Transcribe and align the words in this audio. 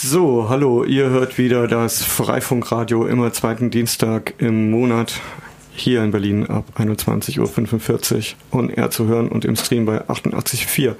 So, 0.00 0.48
hallo, 0.48 0.84
ihr 0.84 1.10
hört 1.10 1.38
wieder 1.38 1.66
das 1.66 2.04
Freifunkradio 2.04 3.04
immer 3.08 3.32
zweiten 3.32 3.72
Dienstag 3.72 4.32
im 4.38 4.70
Monat 4.70 5.20
hier 5.72 6.04
in 6.04 6.12
Berlin 6.12 6.46
ab 6.46 6.66
21.45 6.76 8.34
Uhr 8.52 8.60
und 8.60 8.70
er 8.70 8.90
zu 8.90 9.08
hören 9.08 9.26
und 9.26 9.44
im 9.44 9.56
Stream 9.56 9.86
bei 9.86 10.02
88.4. 10.02 10.94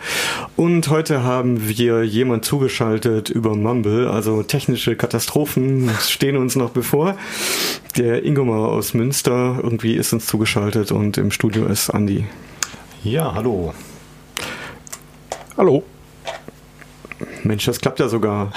Und 0.56 0.90
heute 0.90 1.22
haben 1.22 1.68
wir 1.68 2.02
jemand 2.02 2.44
zugeschaltet 2.44 3.30
über 3.30 3.54
Mumble, 3.54 4.10
also 4.10 4.42
technische 4.42 4.96
Katastrophen 4.96 5.88
stehen 6.00 6.36
uns 6.36 6.56
noch 6.56 6.70
bevor. 6.70 7.16
Der 7.96 8.24
Ingomar 8.24 8.68
aus 8.68 8.94
Münster 8.94 9.60
irgendwie 9.62 9.94
ist 9.94 10.12
uns 10.12 10.26
zugeschaltet 10.26 10.90
und 10.90 11.18
im 11.18 11.30
Studio 11.30 11.66
ist 11.66 11.90
Andi. 11.90 12.26
Ja, 13.04 13.32
hallo. 13.32 13.72
Hallo. 15.56 15.84
Mensch, 17.44 17.64
das 17.64 17.80
klappt 17.80 18.00
ja 18.00 18.08
sogar. 18.08 18.52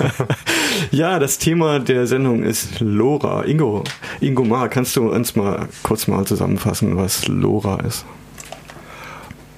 ja, 0.90 1.18
das 1.18 1.38
Thema 1.38 1.78
der 1.80 2.06
Sendung 2.06 2.42
ist 2.42 2.80
LoRa. 2.80 3.44
Ingo, 3.44 3.84
Ingo 4.20 4.44
Mar, 4.44 4.68
kannst 4.68 4.96
du 4.96 5.10
uns 5.10 5.36
mal 5.36 5.68
kurz 5.82 6.06
mal 6.06 6.24
zusammenfassen, 6.24 6.96
was 6.96 7.28
LoRa 7.28 7.80
ist? 7.80 8.04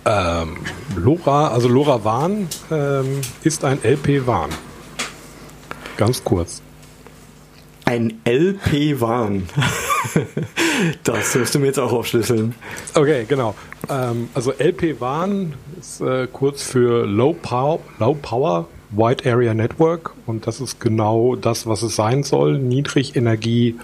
Ähm, 0.04 0.56
LoRa, 0.96 1.48
also 1.48 1.68
LoRaWAN 1.68 2.48
ähm, 2.70 3.20
ist 3.42 3.64
ein 3.64 3.78
LP-WAN. 3.82 4.50
Ganz 5.96 6.22
kurz. 6.22 6.62
Ein 7.86 8.20
LP-WAN. 8.24 9.44
das 11.04 11.34
wirst 11.36 11.54
du 11.54 11.60
mir 11.60 11.66
jetzt 11.66 11.78
auch 11.78 11.92
aufschlüsseln. 11.92 12.56
Okay, 12.94 13.24
genau. 13.28 13.54
Ähm, 13.88 14.28
also 14.34 14.50
LP-WAN 14.50 15.54
ist 15.78 16.00
äh, 16.00 16.26
kurz 16.32 16.64
für 16.64 17.06
Low 17.06 17.32
Power, 17.32 17.78
Low 18.00 18.14
Power 18.20 18.66
Wide 18.90 19.30
Area 19.30 19.54
Network 19.54 20.12
und 20.26 20.48
das 20.48 20.60
ist 20.60 20.80
genau 20.80 21.36
das, 21.36 21.68
was 21.68 21.82
es 21.82 21.94
sein 21.94 22.24
soll. 22.24 22.58
Niedrigenergie 22.58 23.76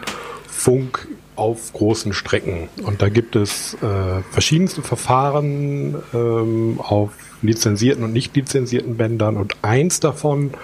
Funk 0.49 1.07
auf 1.37 1.73
großen 1.73 2.13
Strecken. 2.13 2.69
Und 2.83 3.03
da 3.03 3.09
gibt 3.09 3.37
es 3.37 3.75
äh, 3.75 4.23
verschiedenste 4.33 4.83
Verfahren 4.83 5.95
ähm, 6.13 6.81
auf 6.83 7.13
lizenzierten 7.41 8.03
und 8.03 8.13
nicht 8.13 8.35
lizenzierten 8.35 8.97
Bändern 8.97 9.37
und 9.37 9.57
eins 9.63 10.01
davon, 10.01 10.55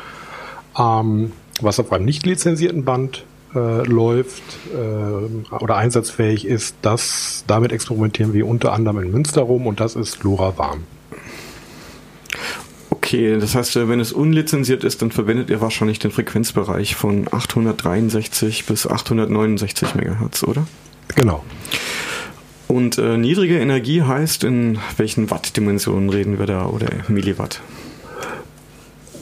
ähm, 0.77 1.33
was 1.63 1.81
auf 1.81 1.93
einem 1.93 2.05
nicht 2.05 2.27
lizenzierten 2.27 2.85
Band 2.85 3.25
äh, 3.55 3.87
läuft 3.87 4.43
äh, 4.75 5.55
oder 5.55 5.77
einsatzfähig 5.77 6.45
ist, 6.45 6.77
das 6.83 7.45
damit 7.47 7.73
experimentieren 7.73 8.33
wir 8.33 8.47
unter 8.47 8.73
anderem 8.73 9.03
in 9.03 9.11
Münster 9.11 9.43
rum 9.43 9.67
und 9.67 9.81
das 9.81 9.97
ist 9.97 10.23
LoRaWAN. 10.23 10.85
Okay, 12.91 13.39
das 13.39 13.55
heißt, 13.55 13.77
äh, 13.77 13.89
wenn 13.89 14.01
es 14.01 14.13
unlizenziert 14.13 14.85
ist, 14.85 15.01
dann 15.01 15.11
verwendet 15.11 15.51
ihr 15.51 15.61
wahrscheinlich 15.61 15.99
den 15.99 16.11
Frequenzbereich 16.11 16.95
von 16.95 17.27
863 17.31 18.67
bis 18.67 18.87
869 18.87 19.95
Megahertz, 19.95 20.43
oder? 20.43 20.67
Genau. 21.15 21.43
Und 22.67 22.99
äh, 22.99 23.17
niedrige 23.17 23.59
Energie 23.59 24.03
heißt, 24.03 24.45
in 24.45 24.79
welchen 24.99 25.31
Wattdimensionen 25.31 26.11
reden 26.11 26.39
wir 26.39 26.45
da 26.45 26.67
oder 26.67 26.89
Milliwatt? 27.09 27.63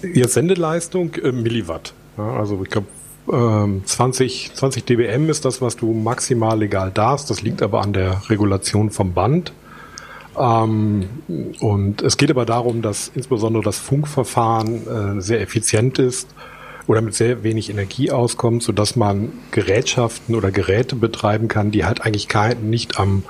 Jetzt 0.02 0.34
Sendeleistung 0.34 1.14
äh, 1.14 1.30
Milliwatt. 1.30 1.94
Ja, 2.16 2.32
also 2.34 2.60
ich 2.62 2.70
glaube 2.70 2.86
20, 3.28 4.54
20 4.54 4.84
dBm 4.84 5.28
ist 5.30 5.44
das, 5.44 5.60
was 5.60 5.76
du 5.76 5.92
maximal 5.92 6.56
legal 6.58 6.92
darfst. 6.92 7.28
Das 7.28 7.42
liegt 7.42 7.60
aber 7.60 7.82
an 7.82 7.92
der 7.92 8.22
Regulation 8.30 8.90
vom 8.90 9.14
Band. 9.14 9.52
Ähm, 10.38 11.08
und 11.60 12.02
es 12.02 12.16
geht 12.18 12.30
aber 12.30 12.44
darum, 12.44 12.82
dass 12.82 13.10
insbesondere 13.14 13.64
das 13.64 13.78
Funkverfahren 13.78 15.18
äh, 15.18 15.20
sehr 15.20 15.40
effizient 15.40 15.98
ist 15.98 16.28
oder 16.86 17.00
mit 17.00 17.14
sehr 17.14 17.42
wenig 17.42 17.68
Energie 17.68 18.12
auskommt, 18.12 18.62
sodass 18.62 18.94
man 18.94 19.32
Gerätschaften 19.50 20.34
oder 20.34 20.52
Geräte 20.52 20.94
betreiben 20.94 21.48
kann, 21.48 21.72
die 21.72 21.84
halt 21.84 22.02
eigentlich 22.02 22.28
kein, 22.28 22.70
nicht 22.70 23.00
am 23.00 23.24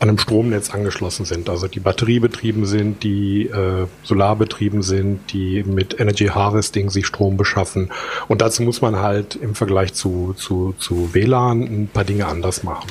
an 0.00 0.08
einem 0.08 0.18
Stromnetz 0.18 0.70
angeschlossen 0.70 1.24
sind. 1.24 1.48
Also 1.48 1.66
die 1.66 1.80
batteriebetrieben 1.80 2.66
sind, 2.66 3.02
die 3.02 3.46
äh, 3.46 3.86
solarbetrieben 4.04 4.82
sind, 4.82 5.32
die 5.32 5.64
mit 5.64 5.98
Energy 5.98 6.26
Harvesting 6.26 6.90
sich 6.90 7.06
Strom 7.06 7.36
beschaffen. 7.36 7.90
Und 8.28 8.40
dazu 8.40 8.62
muss 8.62 8.80
man 8.80 8.96
halt 8.96 9.34
im 9.34 9.54
Vergleich 9.54 9.94
zu, 9.94 10.34
zu, 10.36 10.74
zu 10.78 11.14
WLAN 11.14 11.62
ein 11.62 11.90
paar 11.92 12.04
Dinge 12.04 12.26
anders 12.26 12.62
machen. 12.62 12.88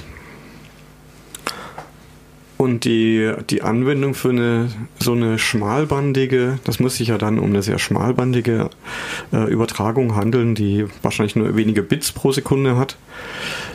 Und 2.58 2.86
die, 2.86 3.34
die 3.52 3.62
Anwendung 3.62 4.16
für 4.16 4.30
eine 4.30 4.70
so 5.00 5.14
eine 5.14 5.38
schmalbandige, 5.38 6.58
das 6.64 6.80
muss 6.80 6.98
sich 6.98 7.10
ja 7.10 7.20
dann 7.20 7.38
um 7.38 7.50
eine 7.50 7.62
sehr 7.62 7.78
schmalbandige 7.78 8.72
äh, 9.32 9.50
Übertragung 9.50 10.16
handeln, 10.16 10.56
die 10.56 10.86
wahrscheinlich 11.04 11.36
nur 11.36 11.56
wenige 11.56 11.84
Bits 11.84 12.12
pro 12.12 12.32
Sekunde 12.32 12.76
hat. 12.76 12.98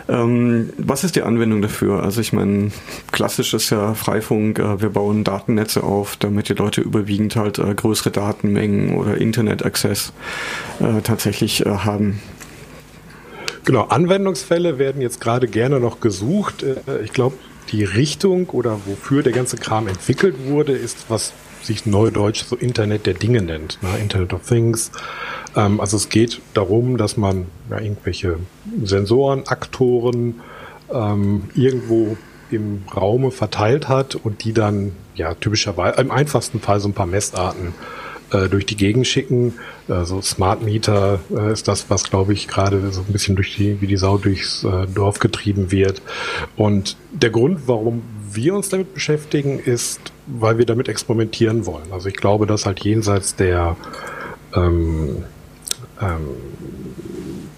Ähm, 0.08 0.70
was 0.78 1.04
ist 1.04 1.16
die 1.16 1.22
Anwendung 1.22 1.62
dafür? 1.62 2.02
Also 2.02 2.20
ich 2.20 2.32
meine, 2.32 2.70
klassisch 3.12 3.54
ist 3.54 3.70
ja 3.70 3.94
Freifunk, 3.94 4.58
äh, 4.58 4.80
wir 4.80 4.90
bauen 4.90 5.24
Datennetze 5.24 5.82
auf, 5.82 6.16
damit 6.16 6.48
die 6.48 6.54
Leute 6.54 6.80
überwiegend 6.80 7.36
halt 7.36 7.58
äh, 7.58 7.74
größere 7.74 8.10
Datenmengen 8.10 8.96
oder 8.96 9.18
Internet-Access 9.18 10.12
äh, 10.80 11.00
tatsächlich 11.02 11.64
äh, 11.64 11.70
haben. 11.70 12.20
Genau, 13.64 13.82
Anwendungsfälle 13.84 14.78
werden 14.78 15.00
jetzt 15.00 15.20
gerade 15.20 15.46
gerne 15.46 15.78
noch 15.78 16.00
gesucht. 16.00 16.64
Äh, 16.64 17.02
ich 17.04 17.12
glaube, 17.12 17.36
die 17.70 17.84
Richtung 17.84 18.50
oder 18.50 18.80
wofür 18.86 19.22
der 19.22 19.32
ganze 19.32 19.56
Kram 19.56 19.86
entwickelt 19.86 20.34
wurde, 20.46 20.72
ist, 20.72 21.06
was 21.08 21.32
sich 21.62 21.86
neudeutsch 21.86 22.44
so 22.44 22.56
Internet 22.56 23.06
der 23.06 23.14
Dinge 23.14 23.42
nennt, 23.42 23.78
ne? 23.82 23.88
Internet 24.00 24.32
of 24.32 24.46
Things. 24.46 24.90
Ähm, 25.56 25.80
also 25.80 25.96
es 25.96 26.08
geht 26.08 26.40
darum, 26.54 26.96
dass 26.96 27.16
man 27.16 27.46
ja, 27.70 27.80
irgendwelche 27.80 28.38
Sensoren, 28.82 29.46
Aktoren 29.46 30.40
ähm, 30.92 31.44
irgendwo 31.54 32.16
im 32.50 32.82
Raume 32.94 33.30
verteilt 33.30 33.88
hat 33.88 34.14
und 34.14 34.44
die 34.44 34.52
dann 34.52 34.92
ja 35.14 35.34
typischerweise 35.34 36.00
im 36.00 36.10
einfachsten 36.10 36.60
Fall 36.60 36.80
so 36.80 36.88
ein 36.88 36.92
paar 36.92 37.06
Messarten 37.06 37.74
äh, 38.32 38.48
durch 38.48 38.66
die 38.66 38.76
Gegend 38.76 39.06
schicken. 39.06 39.54
Also 39.88 40.20
Smart 40.22 40.62
Meter 40.62 41.20
äh, 41.34 41.52
ist 41.52 41.68
das, 41.68 41.88
was 41.88 42.04
glaube 42.04 42.32
ich 42.32 42.48
gerade 42.48 42.92
so 42.92 43.00
ein 43.00 43.12
bisschen 43.12 43.36
durch 43.36 43.56
die, 43.56 43.80
wie 43.80 43.86
die 43.86 43.96
Sau 43.96 44.18
durchs 44.18 44.64
äh, 44.64 44.86
Dorf 44.86 45.18
getrieben 45.18 45.70
wird. 45.70 46.02
Und 46.56 46.96
der 47.12 47.30
Grund, 47.30 47.60
warum 47.66 48.02
wir 48.30 48.54
uns 48.54 48.68
damit 48.68 48.94
beschäftigen, 48.94 49.58
ist, 49.58 50.11
weil 50.26 50.58
wir 50.58 50.66
damit 50.66 50.88
experimentieren 50.88 51.66
wollen. 51.66 51.92
Also 51.92 52.08
ich 52.08 52.16
glaube, 52.16 52.46
dass 52.46 52.66
halt 52.66 52.80
jenseits 52.80 53.36
der 53.36 53.76
ähm, 54.54 55.24
ähm, 56.00 56.28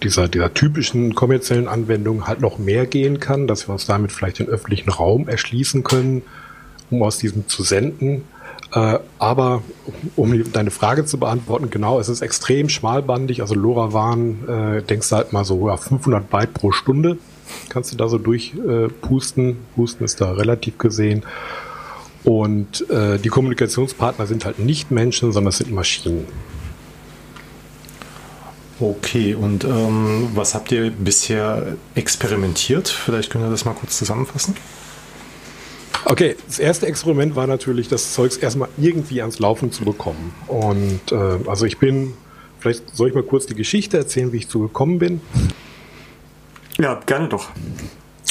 dieser, 0.03 0.27
dieser 0.27 0.53
typischen 0.53 1.15
kommerziellen 1.15 1.67
Anwendung 1.67 2.27
halt 2.27 2.41
noch 2.41 2.57
mehr 2.57 2.85
gehen 2.85 3.19
kann, 3.19 3.47
dass 3.47 3.67
wir 3.67 3.73
uns 3.73 3.85
damit 3.85 4.11
vielleicht 4.11 4.39
den 4.39 4.47
öffentlichen 4.47 4.89
Raum 4.89 5.27
erschließen 5.27 5.83
können, 5.83 6.21
um 6.91 7.01
aus 7.01 7.17
diesem 7.17 7.47
zu 7.47 7.63
senden. 7.63 8.23
Äh, 8.73 8.99
aber 9.19 9.63
um 10.15 10.51
deine 10.51 10.71
Frage 10.71 11.05
zu 11.05 11.19
beantworten, 11.19 11.69
genau, 11.69 11.99
es 11.99 12.09
ist 12.09 12.21
extrem 12.21 12.69
schmalbandig. 12.69 13.41
Also 13.41 13.55
LoRaWAN, 13.55 14.47
äh, 14.47 14.81
denkst 14.83 15.09
du 15.09 15.15
halt 15.15 15.33
mal 15.33 15.45
so 15.45 15.67
ja, 15.67 15.77
500 15.77 16.29
Byte 16.29 16.53
pro 16.53 16.71
Stunde 16.71 17.17
kannst 17.69 17.91
du 17.93 17.97
da 17.97 18.07
so 18.07 18.17
durchpusten. 18.17 19.49
Äh, 19.49 19.53
Pusten 19.75 20.05
ist 20.05 20.21
da 20.21 20.31
relativ 20.31 20.77
gesehen. 20.77 21.23
Und 22.25 22.89
äh, 22.89 23.19
die 23.19 23.29
Kommunikationspartner 23.29 24.25
sind 24.25 24.45
halt 24.45 24.59
nicht 24.59 24.91
Menschen, 24.91 25.31
sondern 25.31 25.49
es 25.49 25.59
sind 25.59 25.71
Maschinen. 25.71 26.25
Okay, 28.79 29.35
und 29.35 29.63
ähm, 29.63 30.29
was 30.33 30.53
habt 30.53 30.71
ihr 30.71 30.89
bisher 30.89 31.77
experimentiert? 31.93 32.89
Vielleicht 32.89 33.29
könnt 33.29 33.45
ihr 33.45 33.49
das 33.49 33.63
mal 33.63 33.73
kurz 33.73 33.97
zusammenfassen. 33.97 34.55
Okay, 36.03 36.35
das 36.45 36.59
erste 36.59 36.85
Experiment 36.87 37.35
war 37.35 37.47
natürlich, 37.47 37.87
das 37.87 38.13
Zeugs 38.13 38.37
erstmal 38.37 38.69
irgendwie 38.77 39.21
ans 39.21 39.39
Laufen 39.39 39.71
zu 39.71 39.85
bekommen. 39.85 40.33
Und 40.47 41.11
äh, 41.11 41.37
also 41.47 41.65
ich 41.65 41.77
bin, 41.77 42.13
vielleicht 42.59 42.95
soll 42.95 43.09
ich 43.09 43.15
mal 43.15 43.23
kurz 43.23 43.45
die 43.45 43.55
Geschichte 43.55 43.97
erzählen, 43.97 44.33
wie 44.33 44.37
ich 44.37 44.49
zu 44.49 44.59
gekommen 44.59 44.99
bin. 44.99 45.21
Ja, 46.77 46.99
gerne 47.05 47.29
doch. 47.29 47.49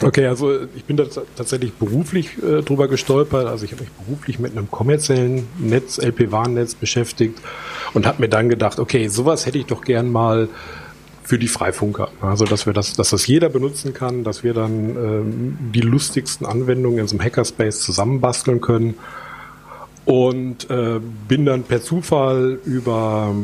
Okay, 0.05 0.27
also 0.27 0.53
ich 0.77 0.85
bin 0.85 0.99
da 0.99 1.05
tatsächlich 1.35 1.73
beruflich 1.73 2.37
äh, 2.43 2.61
drüber 2.61 2.89
gestolpert. 2.89 3.47
Also 3.47 3.65
ich 3.65 3.73
habe 3.73 3.85
mich 3.85 3.93
beruflich 3.93 4.39
mit 4.39 4.53
einem 4.53 4.71
kommerziellen 4.71 5.49
Netz, 5.59 5.97
LP-WAN-Netz 5.97 6.75
beschäftigt 6.75 7.39
und 7.95 8.07
habe 8.07 8.21
mir 8.21 8.29
dann 8.29 8.51
gedacht, 8.51 8.79
okay, 8.79 9.09
sowas 9.09 9.47
hätte 9.47 9.57
ich 9.57 9.65
doch 9.65 9.81
gern 9.81 10.13
mal 10.13 10.51
für 11.23 11.39
die 11.39 11.49
Freifunker. 11.49 12.11
Also 12.21 12.45
dass 12.45 12.67
wir 12.67 12.75
das, 12.75 12.93
dass 12.93 13.09
das 13.09 13.27
jeder 13.27 13.49
benutzen 13.49 13.95
kann, 13.95 14.25
dass 14.25 14.45
wir 14.45 14.53
dann 14.53 14.91
ähm, 14.91 15.59
die 15.73 15.81
lustigsten 15.81 16.47
Anwendungen 16.47 16.99
in 16.99 17.09
so 17.09 17.17
einem 17.17 17.25
Hackerspace 17.25 17.81
zusammenbasteln 17.81 18.61
können. 18.61 18.99
Und 20.05 20.69
äh, 20.71 21.01
bin 21.29 21.47
dann 21.47 21.63
per 21.63 21.83
Zufall 21.83 22.59
über 22.67 23.35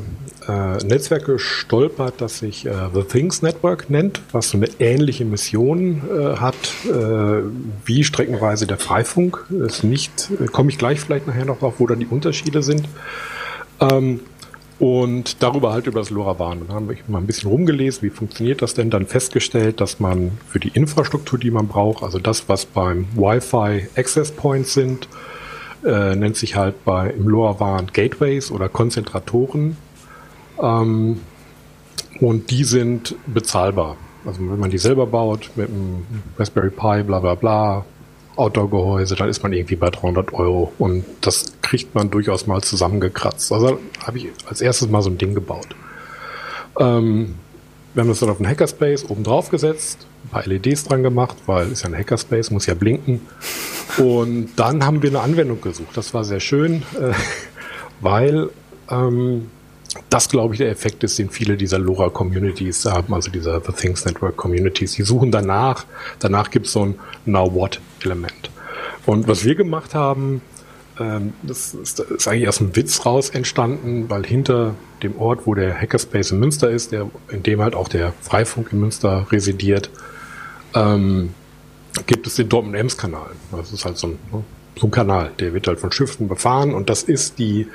äh, 0.47 0.85
Netzwerk 0.85 1.25
gestolpert, 1.25 2.15
das 2.19 2.39
sich 2.39 2.67
äh, 2.67 2.73
The 2.93 3.03
Things 3.03 3.41
Network 3.41 3.89
nennt, 3.89 4.21
was 4.33 4.51
so 4.51 4.59
eine 4.59 4.69
ähnliche 4.79 5.25
Mission 5.25 6.03
äh, 6.11 6.37
hat 6.37 6.57
äh, 6.85 7.43
wie 7.87 8.05
streckenweise 8.05 8.67
der 8.67 8.77
Freifunk. 8.77 9.47
Ist 9.51 9.85
nicht, 9.85 10.31
komme 10.53 10.71
ich 10.71 10.79
gleich 10.79 11.01
vielleicht 11.01 11.27
nachher 11.27 11.47
noch 11.47 11.61
drauf, 11.61 11.75
wo 11.79 11.87
da 11.87 11.95
die 11.95 12.07
Unterschiede 12.07 12.63
sind. 12.63 12.87
Ähm, 13.81 14.21
und 14.79 15.43
darüber 15.43 15.73
halt 15.75 15.87
über 15.87 16.01
das 16.01 16.09
LoRaWAN. 16.09 16.61
Dann 16.67 16.75
haben 16.75 16.89
wir 16.89 16.97
mal 17.07 17.19
ein 17.19 17.27
bisschen 17.27 17.51
rumgelesen, 17.51 18.03
wie 18.03 18.11
funktioniert 18.11 18.63
das 18.63 18.73
denn, 18.73 18.89
dann 18.89 19.07
festgestellt, 19.07 19.81
dass 19.81 20.01
man 20.01 20.33
für 20.49 20.59
die 20.59 20.71
Infrastruktur, 20.71 21.39
die 21.39 21.51
man 21.51 21.69
braucht, 21.69 22.03
also 22.03 22.19
das, 22.19 22.49
was 22.49 22.65
beim 22.65 23.07
Wi-Fi 23.15 23.89
Access 23.95 24.31
Points 24.33 24.73
sind, 24.73 25.07
äh, 25.85 26.15
nennt 26.17 26.37
sich 26.37 26.57
halt 26.57 26.85
bei 26.85 27.11
im 27.11 27.29
LoRaWAN 27.29 27.89
Gateways 27.93 28.51
oder 28.51 28.69
Konzentratoren. 28.69 29.77
Ähm, 30.61 31.21
und 32.21 32.51
die 32.51 32.65
sind 32.65 33.15
bezahlbar. 33.27 33.97
Also 34.27 34.41
wenn 34.41 34.59
man 34.59 34.71
die 34.71 34.79
selber 34.79 35.07
baut 35.07 35.51
mit 35.57 35.69
einem 35.69 36.05
Raspberry 36.39 36.71
Pi, 36.71 37.03
bla 37.03 37.21
bla 37.21 37.35
bla, 37.35 37.85
Outdoor-Gehäuse, 38.37 39.17
dann 39.17 39.29
ist 39.29 39.43
man 39.43 39.53
irgendwie 39.53 39.77
bei 39.77 39.91
300 39.91 40.33
Euro. 40.33 40.73
Und 40.79 41.05
das 41.21 41.53
kriegt 41.63 41.95
man 41.95 42.11
durchaus 42.11 42.47
mal 42.47 42.63
zusammengekratzt. 42.63 43.53
Also 43.53 43.79
habe 44.05 44.19
ich 44.19 44.29
als 44.47 44.61
erstes 44.61 44.89
mal 44.89 45.03
so 45.03 45.11
ein 45.11 45.19
Ding 45.19 45.35
gebaut. 45.35 45.69
Ähm, 46.79 47.35
wir 47.95 48.03
haben 48.03 48.09
das 48.09 48.21
dann 48.21 48.31
auf 48.31 48.39
einen 48.39 48.49
Hackerspace 48.49 49.09
oben 49.09 49.25
drauf 49.25 49.51
gesetzt, 49.51 50.07
ein 50.25 50.29
paar 50.29 50.47
LEDs 50.47 50.85
dran 50.85 51.03
gemacht, 51.03 51.37
weil 51.47 51.73
ist 51.73 51.83
ja 51.83 51.89
ein 51.89 51.97
Hackerspace, 51.97 52.51
muss 52.51 52.67
ja 52.67 52.75
blinken. 52.75 53.21
Und 53.99 54.51
dann 54.57 54.85
haben 54.85 55.03
wir 55.03 55.11
eine 55.11 55.21
Anwendung 55.21 55.61
gesucht. 55.61 55.97
Das 55.97 56.15
war 56.15 56.25
sehr 56.25 56.41
schön, 56.41 56.83
äh, 57.01 57.13
weil 58.01 58.51
ähm, 58.91 59.51
das, 60.09 60.29
glaube 60.29 60.55
ich, 60.55 60.59
der 60.59 60.71
Effekt 60.71 61.03
ist, 61.05 61.19
den 61.19 61.31
viele 61.31 61.57
dieser 61.57 61.79
LoRa-Communities 61.79 62.85
haben, 62.87 63.13
also 63.15 63.31
dieser 63.31 63.61
The 63.61 63.73
Things 63.73 64.05
Network 64.05 64.37
Communities. 64.37 64.93
Die 64.93 65.03
suchen 65.03 65.31
danach. 65.31 65.85
Danach 66.19 66.51
gibt 66.51 66.67
es 66.67 66.73
so 66.73 66.87
ein 66.87 66.95
Now 67.25 67.53
What-Element. 67.55 68.51
Und 69.07 69.27
was 69.27 69.45
wir 69.45 69.55
gemacht 69.55 69.95
haben, 69.95 70.43
ähm, 70.99 71.33
das 71.43 71.75
ist, 71.75 71.99
ist, 72.01 72.29
eigentlich 72.29 72.49
aus 72.49 72.61
einem 72.61 72.77
Witz 72.77 73.05
raus 73.05 73.31
entstanden, 73.31 74.09
weil 74.09 74.25
hinter 74.25 74.75
dem 75.03 75.19
Ort, 75.19 75.47
wo 75.47 75.55
der 75.55 75.75
Hackerspace 75.75 76.33
in 76.33 76.39
Münster 76.39 76.71
ist, 76.71 76.93
der, 76.93 77.11
in 77.31 77.43
dem 77.43 77.61
halt 77.61 77.75
auch 77.75 77.89
der 77.89 78.13
Freifunk 78.21 78.73
in 78.73 78.81
Münster 78.81 79.27
residiert, 79.31 79.91
ähm, 80.75 81.31
gibt 82.07 82.27
es 82.27 82.37
den 82.37 82.49
Dortmund-Ems-Kanal. 82.49 83.31
Das 83.53 83.73
ist 83.73 83.85
halt 83.85 83.99
so 83.99 84.09
ein, 84.09 84.19
so 84.79 84.87
ein 84.87 84.91
Kanal, 84.91 85.33
der 85.39 85.55
wird 85.55 85.67
halt 85.67 85.81
von 85.81 85.93
Schiffen 85.93 86.29
befahren 86.29 86.75
und 86.75 86.89
das 86.89 87.03
ist 87.03 87.39
die 87.39 87.67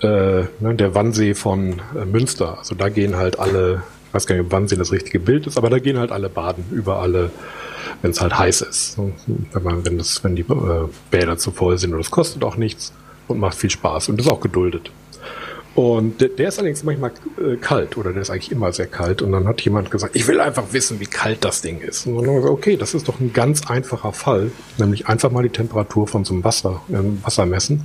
äh, 0.00 0.44
ne, 0.60 0.74
der 0.74 0.94
Wannsee 0.94 1.34
von 1.34 1.80
äh, 1.96 2.04
Münster. 2.04 2.58
Also 2.58 2.74
da 2.74 2.88
gehen 2.88 3.16
halt 3.16 3.38
alle, 3.38 3.82
ich 4.08 4.14
weiß 4.14 4.26
gar 4.26 4.36
nicht, 4.36 4.44
ob 4.44 4.52
Wannsee 4.52 4.76
das 4.76 4.92
richtige 4.92 5.20
Bild 5.20 5.46
ist, 5.46 5.56
aber 5.56 5.70
da 5.70 5.78
gehen 5.78 5.98
halt 5.98 6.12
alle 6.12 6.28
baden, 6.28 6.64
über 6.70 6.98
alle, 6.98 7.30
wenn 8.02 8.10
es 8.10 8.20
halt 8.20 8.38
heiß 8.38 8.62
ist. 8.62 8.98
Wenn 8.98 9.62
man, 9.62 9.84
wenn 9.84 9.98
das, 9.98 10.22
wenn 10.24 10.36
die 10.36 10.42
äh, 10.42 10.88
Bäder 11.10 11.38
zu 11.38 11.50
voll 11.50 11.78
sind 11.78 11.94
und 11.94 12.00
es 12.00 12.10
kostet 12.10 12.44
auch 12.44 12.56
nichts 12.56 12.92
und 13.28 13.38
macht 13.38 13.56
viel 13.56 13.70
Spaß 13.70 14.08
und 14.08 14.20
ist 14.20 14.30
auch 14.30 14.40
geduldet. 14.40 14.90
Und 15.74 16.20
der, 16.20 16.28
der 16.28 16.48
ist 16.48 16.58
allerdings 16.58 16.84
manchmal 16.84 17.12
äh, 17.38 17.56
kalt 17.56 17.96
oder 17.96 18.12
der 18.12 18.22
ist 18.22 18.30
eigentlich 18.30 18.52
immer 18.52 18.72
sehr 18.72 18.86
kalt. 18.86 19.22
Und 19.22 19.32
dann 19.32 19.48
hat 19.48 19.60
jemand 19.62 19.90
gesagt, 19.90 20.14
ich 20.14 20.28
will 20.28 20.40
einfach 20.40 20.72
wissen, 20.72 21.00
wie 21.00 21.06
kalt 21.06 21.44
das 21.44 21.62
Ding 21.62 21.80
ist. 21.80 22.06
Und 22.06 22.16
dann 22.16 22.26
haben 22.26 22.34
wir 22.34 22.40
gesagt, 22.42 22.54
okay, 22.54 22.76
das 22.76 22.94
ist 22.94 23.08
doch 23.08 23.18
ein 23.18 23.32
ganz 23.32 23.68
einfacher 23.68 24.12
Fall, 24.12 24.52
nämlich 24.78 25.08
einfach 25.08 25.30
mal 25.30 25.42
die 25.42 25.50
Temperatur 25.50 26.06
von 26.06 26.24
so 26.24 26.34
einem 26.34 26.44
Wasser, 26.44 26.82
äh, 26.90 27.24
Wasser 27.24 27.46
messen 27.46 27.84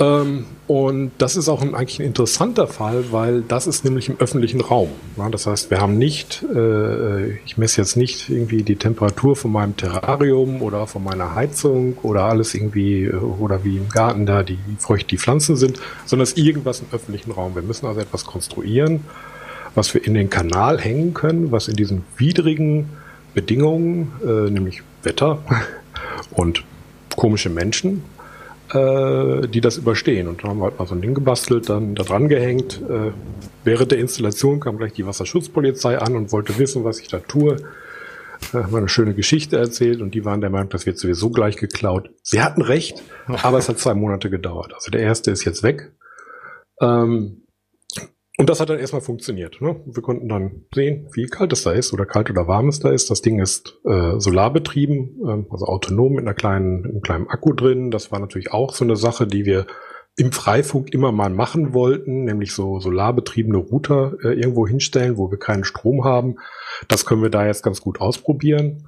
ähm, 0.00 0.46
und 0.68 1.10
das 1.18 1.36
ist 1.36 1.48
auch 1.48 1.60
ein, 1.60 1.74
eigentlich 1.74 1.98
ein 1.98 2.06
interessanter 2.06 2.68
Fall, 2.68 3.06
weil 3.10 3.42
das 3.42 3.66
ist 3.66 3.84
nämlich 3.84 4.08
im 4.08 4.16
öffentlichen 4.20 4.60
Raum. 4.60 4.90
Ja, 5.16 5.28
das 5.28 5.46
heißt, 5.46 5.70
wir 5.70 5.80
haben 5.80 5.98
nicht, 5.98 6.44
äh, 6.54 7.32
ich 7.38 7.58
messe 7.58 7.80
jetzt 7.80 7.96
nicht 7.96 8.28
irgendwie 8.28 8.62
die 8.62 8.76
Temperatur 8.76 9.34
von 9.34 9.50
meinem 9.50 9.76
Terrarium 9.76 10.62
oder 10.62 10.86
von 10.86 11.02
meiner 11.02 11.34
Heizung 11.34 11.96
oder 12.02 12.24
alles 12.24 12.54
irgendwie, 12.54 13.06
äh, 13.06 13.14
oder 13.14 13.64
wie 13.64 13.78
im 13.78 13.88
Garten 13.88 14.24
da, 14.24 14.44
die, 14.44 14.58
feucht 14.78 15.10
die 15.10 15.18
Pflanzen 15.18 15.56
sind, 15.56 15.80
sondern 16.06 16.24
es 16.24 16.32
ist 16.32 16.38
irgendwas 16.38 16.80
im 16.80 16.86
öffentlichen 16.92 17.32
Raum. 17.32 17.56
Wir 17.56 17.62
müssen 17.62 17.86
also 17.86 18.00
etwas 18.00 18.24
konstruieren, 18.24 19.00
was 19.74 19.94
wir 19.94 20.04
in 20.04 20.14
den 20.14 20.30
Kanal 20.30 20.78
hängen 20.78 21.12
können, 21.12 21.50
was 21.50 21.66
in 21.66 21.74
diesen 21.74 22.04
widrigen 22.16 22.90
Bedingungen, 23.34 24.12
äh, 24.24 24.48
nämlich 24.48 24.82
Wetter 25.02 25.38
und 26.30 26.62
komische 27.16 27.50
Menschen, 27.50 28.04
äh, 28.72 29.48
die 29.48 29.60
das 29.60 29.78
überstehen. 29.78 30.28
Und 30.28 30.42
dann 30.42 30.50
haben 30.50 30.58
wir 30.58 30.64
halt 30.64 30.78
mal 30.78 30.86
so 30.86 30.94
ein 30.94 31.00
Ding 31.00 31.14
gebastelt, 31.14 31.68
dann 31.68 31.94
da 31.94 32.02
dran 32.02 32.28
gehängt. 32.28 32.80
Äh, 32.88 33.12
während 33.64 33.90
der 33.90 33.98
Installation 33.98 34.60
kam 34.60 34.78
gleich 34.78 34.92
die 34.92 35.06
Wasserschutzpolizei 35.06 35.98
an 35.98 36.16
und 36.16 36.32
wollte 36.32 36.58
wissen, 36.58 36.84
was 36.84 37.00
ich 37.00 37.08
da 37.08 37.18
tue. 37.18 37.56
Da 38.52 38.64
haben 38.64 38.72
wir 38.72 38.78
eine 38.78 38.88
schöne 38.88 39.14
Geschichte 39.14 39.56
erzählt 39.56 40.00
und 40.00 40.14
die 40.14 40.24
waren 40.24 40.40
der 40.40 40.50
Meinung, 40.50 40.68
das 40.68 40.86
wird 40.86 40.98
sowieso 40.98 41.30
gleich 41.30 41.56
geklaut. 41.56 42.10
Sie 42.22 42.40
hatten 42.40 42.62
recht, 42.62 43.02
aber 43.26 43.58
es 43.58 43.68
hat 43.68 43.78
zwei 43.78 43.94
Monate 43.94 44.30
gedauert. 44.30 44.72
Also 44.74 44.90
der 44.90 45.00
erste 45.00 45.30
ist 45.30 45.44
jetzt 45.44 45.62
weg. 45.62 45.92
Ähm, 46.80 47.42
und 48.38 48.48
das 48.48 48.60
hat 48.60 48.70
dann 48.70 48.78
erstmal 48.78 49.02
funktioniert. 49.02 49.60
Ne? 49.60 49.80
Wir 49.84 50.00
konnten 50.00 50.28
dann 50.28 50.64
sehen, 50.72 51.08
wie 51.12 51.26
kalt 51.26 51.52
es 51.52 51.64
da 51.64 51.72
ist 51.72 51.92
oder 51.92 52.06
kalt 52.06 52.30
oder 52.30 52.46
warm 52.46 52.68
es 52.68 52.78
da 52.78 52.90
ist. 52.90 53.10
Das 53.10 53.20
Ding 53.20 53.40
ist 53.40 53.80
äh, 53.84 54.20
solarbetrieben, 54.20 55.18
äh, 55.26 55.52
also 55.52 55.66
autonom 55.66 56.12
mit 56.12 56.24
einer 56.24 56.34
kleinen, 56.34 56.84
einem 56.84 57.00
kleinen 57.02 57.26
Akku 57.26 57.52
drin. 57.52 57.90
Das 57.90 58.12
war 58.12 58.20
natürlich 58.20 58.52
auch 58.52 58.72
so 58.74 58.84
eine 58.84 58.94
Sache, 58.94 59.26
die 59.26 59.44
wir 59.44 59.66
im 60.14 60.30
Freifunk 60.30 60.94
immer 60.94 61.10
mal 61.10 61.30
machen 61.30 61.74
wollten, 61.74 62.24
nämlich 62.24 62.52
so 62.52 62.78
solarbetriebene 62.78 63.58
Router 63.58 64.14
äh, 64.22 64.38
irgendwo 64.38 64.68
hinstellen, 64.68 65.16
wo 65.16 65.32
wir 65.32 65.38
keinen 65.38 65.64
Strom 65.64 66.04
haben. 66.04 66.36
Das 66.86 67.06
können 67.06 67.22
wir 67.22 67.30
da 67.30 67.44
jetzt 67.44 67.64
ganz 67.64 67.80
gut 67.80 68.00
ausprobieren. 68.00 68.86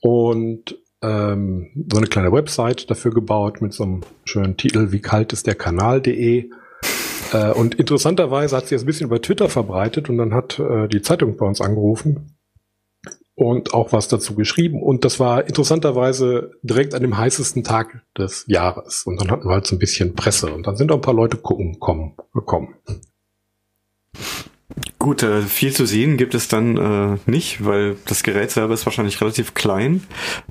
Und 0.00 0.76
ähm, 1.02 1.86
so 1.88 1.98
eine 1.98 2.08
kleine 2.08 2.32
Website 2.32 2.90
dafür 2.90 3.12
gebaut 3.12 3.62
mit 3.62 3.72
so 3.74 3.84
einem 3.84 4.00
schönen 4.24 4.56
Titel, 4.56 4.90
wie 4.90 5.00
kalt 5.00 5.32
ist 5.32 5.46
der 5.46 5.54
Kanal.de 5.54 6.50
äh, 7.32 7.52
und 7.52 7.74
interessanterweise 7.74 8.56
hat 8.56 8.68
sie 8.68 8.74
das 8.74 8.82
ein 8.82 8.86
bisschen 8.86 9.06
über 9.06 9.20
Twitter 9.20 9.48
verbreitet 9.48 10.08
und 10.08 10.18
dann 10.18 10.34
hat 10.34 10.58
äh, 10.58 10.88
die 10.88 11.02
Zeitung 11.02 11.36
bei 11.36 11.46
uns 11.46 11.60
angerufen 11.60 12.36
und 13.34 13.74
auch 13.74 13.92
was 13.92 14.08
dazu 14.08 14.34
geschrieben. 14.34 14.82
Und 14.82 15.04
das 15.04 15.18
war 15.18 15.46
interessanterweise 15.46 16.52
direkt 16.62 16.94
an 16.94 17.02
dem 17.02 17.16
heißesten 17.16 17.64
Tag 17.64 18.02
des 18.16 18.44
Jahres. 18.46 19.04
Und 19.04 19.20
dann 19.20 19.30
hatten 19.30 19.48
wir 19.48 19.54
halt 19.54 19.66
so 19.66 19.76
ein 19.76 19.78
bisschen 19.78 20.14
Presse 20.14 20.52
und 20.52 20.66
dann 20.66 20.76
sind 20.76 20.92
auch 20.92 20.96
ein 20.96 21.02
paar 21.02 21.14
Leute 21.14 21.38
gucken 21.38 21.80
kommen, 21.80 22.14
gekommen. 22.34 22.74
Gut, 24.98 25.22
äh, 25.22 25.42
viel 25.42 25.72
zu 25.72 25.84
sehen 25.84 26.16
gibt 26.16 26.34
es 26.34 26.46
dann 26.48 26.76
äh, 26.76 27.18
nicht, 27.26 27.64
weil 27.64 27.96
das 28.06 28.22
Gerät 28.22 28.52
selber 28.52 28.74
ist 28.74 28.86
wahrscheinlich 28.86 29.20
relativ 29.20 29.54
klein. 29.54 30.06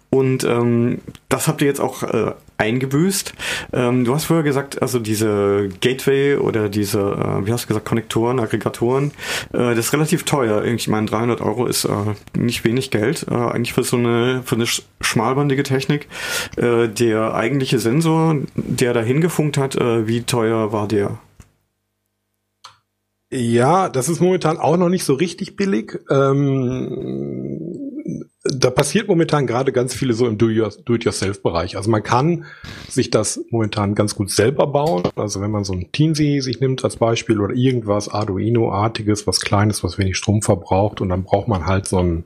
Und 0.09 0.43
ähm, 0.43 0.99
das 1.29 1.47
habt 1.47 1.61
ihr 1.61 1.67
jetzt 1.67 1.79
auch 1.79 2.03
äh, 2.03 2.33
eingebüßt. 2.61 3.33
Ähm, 3.73 4.05
du 4.05 4.13
hast 4.13 4.25
vorher 4.25 4.43
gesagt, 4.43 4.81
also 4.81 4.99
diese 4.99 5.69
Gateway 5.81 6.35
oder 6.35 6.69
diese, 6.69 6.99
äh, 6.99 7.45
wie 7.45 7.51
hast 7.51 7.63
du 7.63 7.67
gesagt, 7.69 7.87
Konnektoren, 7.87 8.39
Aggregatoren, 8.39 9.11
äh, 9.51 9.75
das 9.75 9.79
ist 9.79 9.93
relativ 9.93 10.23
teuer. 10.23 10.63
Ich 10.63 10.87
meine, 10.87 11.07
300 11.07 11.41
Euro 11.41 11.65
ist 11.65 11.85
äh, 11.85 11.89
nicht 12.37 12.63
wenig 12.63 12.91
Geld, 12.91 13.25
äh, 13.29 13.33
eigentlich 13.33 13.73
für 13.73 13.83
so 13.83 13.97
eine, 13.97 14.43
für 14.45 14.55
eine 14.55 14.65
schmalbandige 15.01 15.63
Technik. 15.63 16.07
Äh, 16.55 16.87
der 16.87 17.33
eigentliche 17.33 17.79
Sensor, 17.79 18.37
der 18.55 18.93
da 18.93 19.01
hingefunkt 19.01 19.57
hat, 19.57 19.75
äh, 19.75 20.07
wie 20.07 20.21
teuer 20.21 20.71
war 20.71 20.87
der? 20.87 21.17
Ja, 23.33 23.89
das 23.89 24.09
ist 24.09 24.19
momentan 24.19 24.57
auch 24.57 24.75
noch 24.77 24.89
nicht 24.89 25.05
so 25.05 25.13
richtig 25.13 25.55
billig. 25.55 25.97
Ähm, 26.09 27.90
da 28.43 28.71
passiert 28.71 29.07
momentan 29.07 29.45
gerade 29.45 29.71
ganz 29.71 29.93
viele 29.93 30.13
so 30.13 30.27
im 30.27 30.37
Do-it-yourself-Bereich. 30.37 31.77
Also 31.77 31.91
man 31.91 32.01
kann 32.01 32.45
sich 32.89 33.11
das 33.11 33.39
momentan 33.51 33.93
ganz 33.93 34.15
gut 34.15 34.31
selber 34.31 34.65
bauen. 34.65 35.03
Also 35.15 35.41
wenn 35.41 35.51
man 35.51 35.63
so 35.63 35.73
ein 35.73 35.91
Teensy 35.91 36.41
sich 36.41 36.59
nimmt 36.59 36.83
als 36.83 36.95
Beispiel 36.95 37.39
oder 37.39 37.53
irgendwas 37.53 38.09
Arduino-artiges, 38.09 39.27
was 39.27 39.41
Kleines, 39.41 39.83
was 39.83 39.99
wenig 39.99 40.17
Strom 40.17 40.41
verbraucht 40.41 41.01
und 41.01 41.09
dann 41.09 41.23
braucht 41.23 41.47
man 41.47 41.67
halt 41.67 41.87
so 41.87 41.99
ein 41.99 42.23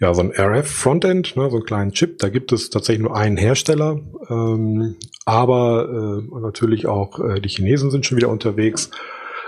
ja, 0.00 0.14
so 0.14 0.22
ein 0.22 0.32
RF-Frontend, 0.32 1.36
ne, 1.36 1.50
so 1.50 1.56
einen 1.56 1.66
kleinen 1.66 1.92
Chip. 1.92 2.18
Da 2.20 2.30
gibt 2.30 2.52
es 2.52 2.70
tatsächlich 2.70 3.06
nur 3.06 3.14
einen 3.14 3.36
Hersteller, 3.36 4.00
ähm, 4.30 4.96
aber 5.26 6.22
äh, 6.24 6.40
natürlich 6.40 6.86
auch 6.86 7.20
äh, 7.20 7.38
die 7.38 7.50
Chinesen 7.50 7.90
sind 7.90 8.06
schon 8.06 8.16
wieder 8.16 8.30
unterwegs 8.30 8.90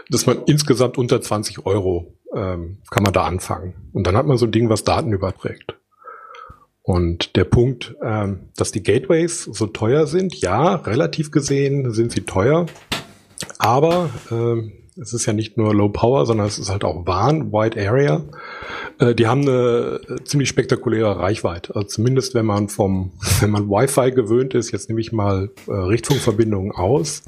dass 0.09 0.27
man 0.27 0.43
insgesamt 0.47 0.99
unter 0.99 1.21
20 1.21 1.67
Euro 1.67 2.15
ähm, 2.35 2.79
kann 2.91 3.03
man 3.03 3.13
da 3.13 3.25
anfangen. 3.25 3.75
Und 3.93 4.07
dann 4.07 4.17
hat 4.17 4.27
man 4.27 4.39
so 4.39 4.47
ein 4.47 4.53
Ding, 4.53 4.69
was 4.69 4.85
Daten 4.85 5.13
überträgt. 5.13 5.77
Und 6.83 7.37
der 7.37 7.45
Punkt, 7.45 7.95
ähm, 8.03 8.49
dass 8.57 8.73
die 8.73 8.83
Gateways 8.83 9.45
so 9.45 9.67
teuer 9.67 10.07
sind, 10.07 10.35
ja, 10.41 10.75
relativ 10.75 11.31
gesehen 11.31 11.93
sind 11.93 12.11
sie 12.11 12.23
teuer, 12.23 12.67
aber 13.59 14.11
ähm, 14.31 14.73
es 15.01 15.15
ist 15.15 15.27
ja 15.27 15.33
nicht 15.33 15.57
nur 15.57 15.75
Low 15.75 15.89
Power, 15.89 16.27
sondern 16.27 16.47
es 16.47 16.59
ist 16.59 16.71
halt 16.71 16.85
auch 16.85 17.07
WAN, 17.07 17.53
Wide 17.53 17.81
Area. 17.81 18.23
Äh, 18.99 19.15
die 19.15 19.27
haben 19.27 19.43
eine 19.43 20.01
ziemlich 20.25 20.49
spektakuläre 20.49 21.19
Reichweite. 21.19 21.75
Also 21.75 21.87
zumindest 21.89 22.35
wenn 22.35 22.47
man 22.47 22.69
vom, 22.69 23.13
wenn 23.41 23.51
man 23.51 23.69
Wi-Fi 23.69 24.11
gewöhnt 24.11 24.55
ist, 24.55 24.73
jetzt 24.73 24.89
nehme 24.89 25.01
ich 25.01 25.13
mal 25.13 25.51
äh, 25.67 25.73
Richtfunkverbindungen 25.73 26.73
aus, 26.73 27.23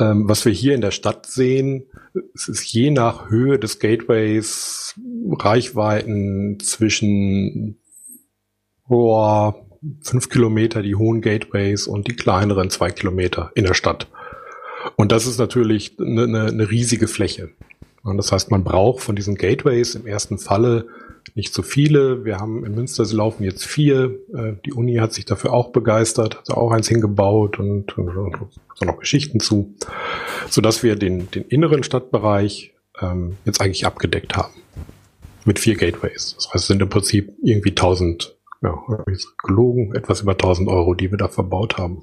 ähm, 0.00 0.28
was 0.28 0.44
wir 0.44 0.52
hier 0.52 0.74
in 0.74 0.80
der 0.80 0.90
Stadt 0.90 1.26
sehen, 1.26 1.84
es 2.34 2.48
ist 2.48 2.64
je 2.72 2.90
nach 2.90 3.28
Höhe 3.28 3.58
des 3.58 3.78
Gateways 3.78 4.98
Reichweiten 5.38 6.58
zwischen 6.60 7.78
boah, 8.88 9.54
fünf 10.00 10.28
Kilometer 10.28 10.82
die 10.82 10.96
hohen 10.96 11.20
Gateways 11.20 11.86
und 11.86 12.08
die 12.08 12.16
kleineren 12.16 12.70
zwei 12.70 12.90
Kilometer 12.90 13.52
in 13.54 13.64
der 13.64 13.74
Stadt. 13.74 14.08
Und 14.96 15.12
das 15.12 15.26
ist 15.26 15.38
natürlich 15.38 15.96
eine, 16.00 16.24
eine, 16.24 16.46
eine 16.46 16.70
riesige 16.70 17.06
Fläche. 17.06 17.50
Und 18.02 18.16
das 18.16 18.32
heißt, 18.32 18.50
man 18.50 18.64
braucht 18.64 19.02
von 19.02 19.14
diesen 19.14 19.34
Gateways 19.34 19.94
im 19.94 20.06
ersten 20.06 20.38
Falle 20.38 20.88
nicht 21.36 21.52
so 21.52 21.62
viele. 21.62 22.24
Wir 22.24 22.38
haben 22.38 22.64
in 22.64 22.74
Münster, 22.74 23.04
sie 23.04 23.16
laufen 23.16 23.44
jetzt 23.44 23.66
vier. 23.66 24.18
Äh, 24.34 24.54
die 24.64 24.72
Uni 24.72 24.96
hat 24.96 25.12
sich 25.12 25.24
dafür 25.24 25.52
auch 25.52 25.70
begeistert, 25.70 26.36
hat 26.36 26.50
auch 26.50 26.72
eins 26.72 26.88
hingebaut 26.88 27.58
und, 27.58 27.96
und, 27.96 28.16
und 28.16 28.36
so 28.74 28.84
noch 28.84 28.98
Geschichten 28.98 29.40
zu, 29.40 29.74
sodass 30.48 30.82
wir 30.82 30.96
den, 30.96 31.30
den 31.30 31.44
inneren 31.44 31.82
Stadtbereich 31.82 32.74
ähm, 33.00 33.36
jetzt 33.44 33.60
eigentlich 33.60 33.86
abgedeckt 33.86 34.36
haben. 34.36 34.54
Mit 35.44 35.58
vier 35.58 35.74
Gateways. 35.74 36.34
Das 36.36 36.48
heißt, 36.48 36.64
es 36.64 36.66
sind 36.66 36.82
im 36.82 36.88
Prinzip 36.88 37.32
irgendwie 37.42 37.70
1000, 37.70 38.36
ja, 38.62 38.78
gelogen, 39.42 39.94
etwas 39.94 40.20
über 40.20 40.32
1000 40.32 40.68
Euro, 40.68 40.94
die 40.94 41.10
wir 41.10 41.18
da 41.18 41.28
verbaut 41.28 41.78
haben. 41.78 42.02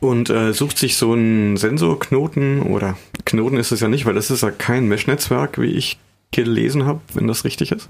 Und 0.00 0.30
äh, 0.30 0.52
sucht 0.52 0.78
sich 0.78 0.96
so 0.96 1.12
ein 1.14 1.56
Sensorknoten 1.56 2.62
oder 2.62 2.96
Knoten 3.24 3.56
ist 3.56 3.72
es 3.72 3.80
ja 3.80 3.88
nicht, 3.88 4.06
weil 4.06 4.14
das 4.14 4.30
ist 4.30 4.42
ja 4.42 4.50
kein 4.50 4.86
Mesh-Netzwerk, 4.86 5.60
wie 5.60 5.72
ich 5.72 5.98
gelesen 6.30 6.86
habe, 6.86 7.00
wenn 7.14 7.26
das 7.26 7.44
richtig 7.44 7.72
ist. 7.72 7.88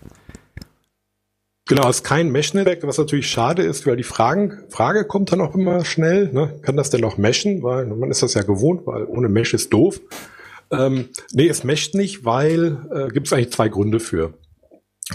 Genau, 1.69 1.89
es 1.89 1.97
ist 1.97 2.05
kein 2.05 2.33
Mesh-Netzwerk, 2.33 2.83
was 2.85 2.97
natürlich 2.97 3.29
schade 3.29 3.63
ist, 3.63 3.87
weil 3.87 3.97
die 3.97 4.03
Fragen, 4.03 4.65
Frage 4.71 5.05
kommt 5.05 5.33
dann 5.33 5.43
auch 5.43 5.55
immer 5.55 5.85
schnell, 5.85 6.33
ne? 6.33 6.59
kann 6.63 6.79
das 6.79 6.89
denn 6.89 7.03
noch 7.03 7.19
meshen? 7.19 7.63
Weil 7.63 7.85
man 7.87 8.11
ist 8.11 8.23
das 8.23 8.33
ja 8.33 8.43
gewohnt, 8.43 8.87
weil 8.87 9.05
ohne 9.05 9.29
Mesh 9.29 9.53
ist 9.53 9.71
doof. 9.73 10.01
Ähm, 10.71 11.11
nee, 11.33 11.47
es 11.47 11.65
mescht 11.65 11.95
nicht, 11.95 12.25
weil 12.25 12.79
äh, 12.91 13.09
gibt 13.09 13.27
es 13.27 13.33
eigentlich 13.33 13.53
zwei 13.53 13.69
Gründe 13.69 14.01
für. 14.01 14.35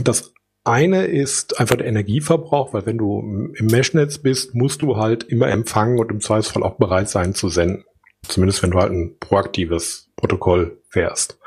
Das 0.02 0.34
eine 0.64 1.06
ist 1.06 1.60
einfach 1.60 1.76
der 1.76 1.88
Energieverbrauch, 1.88 2.74
weil 2.74 2.86
wenn 2.86 2.98
du 2.98 3.52
im 3.56 3.68
Meshnetz 3.68 4.18
bist, 4.18 4.56
musst 4.56 4.82
du 4.82 4.98
halt 4.98 5.24
immer 5.24 5.50
empfangen 5.50 6.00
und 6.00 6.12
im 6.12 6.22
Zweifelsfall 6.22 6.64
auch 6.64 6.78
bereit 6.78 7.10
sein 7.10 7.34
zu 7.34 7.50
senden. 7.50 7.84
Zumindest 8.28 8.64
wenn 8.64 8.72
du 8.72 8.80
halt 8.80 8.92
ein 8.92 9.18
proaktives 9.20 10.12
Protokoll 10.16 10.80
fährst. 10.90 11.38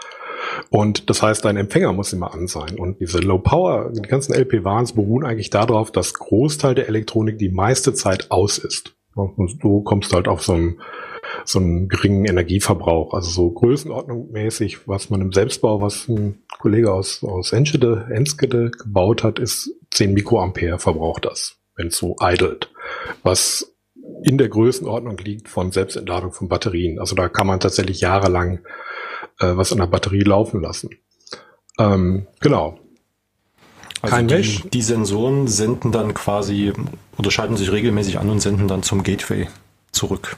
Und 0.70 1.10
das 1.10 1.22
heißt, 1.22 1.44
dein 1.44 1.56
Empfänger 1.56 1.92
muss 1.92 2.12
immer 2.12 2.34
an 2.34 2.46
sein. 2.46 2.78
Und 2.78 3.00
diese 3.00 3.18
Low 3.18 3.38
Power, 3.38 3.90
die 3.92 4.02
ganzen 4.02 4.34
LP-Warns 4.34 4.92
beruhen 4.92 5.24
eigentlich 5.24 5.50
darauf, 5.50 5.90
dass 5.90 6.14
Großteil 6.14 6.74
der 6.74 6.88
Elektronik 6.88 7.38
die 7.38 7.50
meiste 7.50 7.94
Zeit 7.94 8.30
aus 8.30 8.58
ist. 8.58 8.94
Und 9.14 9.62
du 9.62 9.82
kommst 9.82 10.12
halt 10.12 10.28
auf 10.28 10.42
so 10.42 10.52
einen, 10.52 10.80
so 11.44 11.58
einen 11.58 11.88
geringen 11.88 12.26
Energieverbrauch. 12.26 13.14
Also 13.14 13.30
so 13.30 13.50
größenordnungmäßig, 13.50 14.86
was 14.86 15.08
man 15.08 15.22
im 15.22 15.32
Selbstbau, 15.32 15.80
was 15.80 16.08
ein 16.08 16.42
Kollege 16.58 16.92
aus, 16.92 17.24
aus 17.24 17.52
Enschede, 17.52 18.08
Enskede 18.10 18.70
gebaut 18.70 19.24
hat, 19.24 19.38
ist 19.38 19.70
10 19.92 20.12
Mikroampere 20.12 20.78
verbraucht 20.78 21.24
das, 21.24 21.56
wenn 21.76 21.88
es 21.88 21.96
so 21.96 22.16
idelt. 22.20 22.70
Was 23.22 23.74
in 24.22 24.38
der 24.38 24.48
Größenordnung 24.48 25.18
liegt 25.18 25.48
von 25.48 25.72
Selbstentladung 25.72 26.32
von 26.32 26.48
Batterien. 26.48 26.98
Also 26.98 27.14
da 27.14 27.28
kann 27.28 27.46
man 27.46 27.60
tatsächlich 27.60 28.00
jahrelang 28.00 28.60
äh, 29.40 29.56
was 29.56 29.72
an 29.72 29.78
der 29.78 29.86
Batterie 29.86 30.22
laufen 30.22 30.60
lassen. 30.60 30.90
Ähm, 31.78 32.26
genau. 32.40 32.78
Also 34.02 34.16
Kein 34.16 34.28
die, 34.28 34.34
Mesh. 34.34 34.62
Die 34.72 34.82
Sensoren 34.82 35.48
senden 35.48 35.92
dann 35.92 36.14
quasi 36.14 36.72
oder 37.18 37.30
schalten 37.30 37.56
sich 37.56 37.72
regelmäßig 37.72 38.18
an 38.18 38.28
und 38.30 38.40
senden 38.40 38.68
dann 38.68 38.82
zum 38.82 39.02
Gateway 39.02 39.48
zurück. 39.92 40.36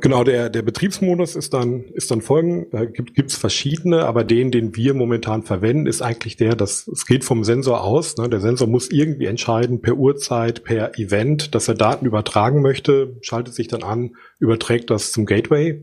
Genau, 0.00 0.24
der, 0.24 0.48
der 0.48 0.62
Betriebsmodus 0.62 1.36
ist 1.36 1.52
dann, 1.52 1.84
ist 1.92 2.10
dann 2.10 2.22
folgend, 2.22 2.72
äh, 2.72 2.86
gibt 2.86 3.30
es 3.30 3.36
verschiedene, 3.36 4.06
aber 4.06 4.24
den, 4.24 4.50
den 4.50 4.74
wir 4.74 4.94
momentan 4.94 5.42
verwenden, 5.42 5.86
ist 5.86 6.00
eigentlich 6.00 6.36
der, 6.36 6.54
dass 6.54 6.88
es 6.88 7.06
geht 7.06 7.24
vom 7.24 7.44
Sensor 7.44 7.82
aus. 7.84 8.16
Ne? 8.16 8.28
Der 8.28 8.40
Sensor 8.40 8.68
muss 8.68 8.90
irgendwie 8.90 9.26
entscheiden, 9.26 9.82
per 9.82 9.96
Uhrzeit, 9.96 10.64
per 10.64 10.98
Event, 10.98 11.54
dass 11.54 11.68
er 11.68 11.74
Daten 11.74 12.06
übertragen 12.06 12.62
möchte, 12.62 13.16
schaltet 13.20 13.54
sich 13.54 13.68
dann 13.68 13.82
an, 13.82 14.16
überträgt 14.38 14.90
das 14.90 15.12
zum 15.12 15.26
Gateway. 15.26 15.82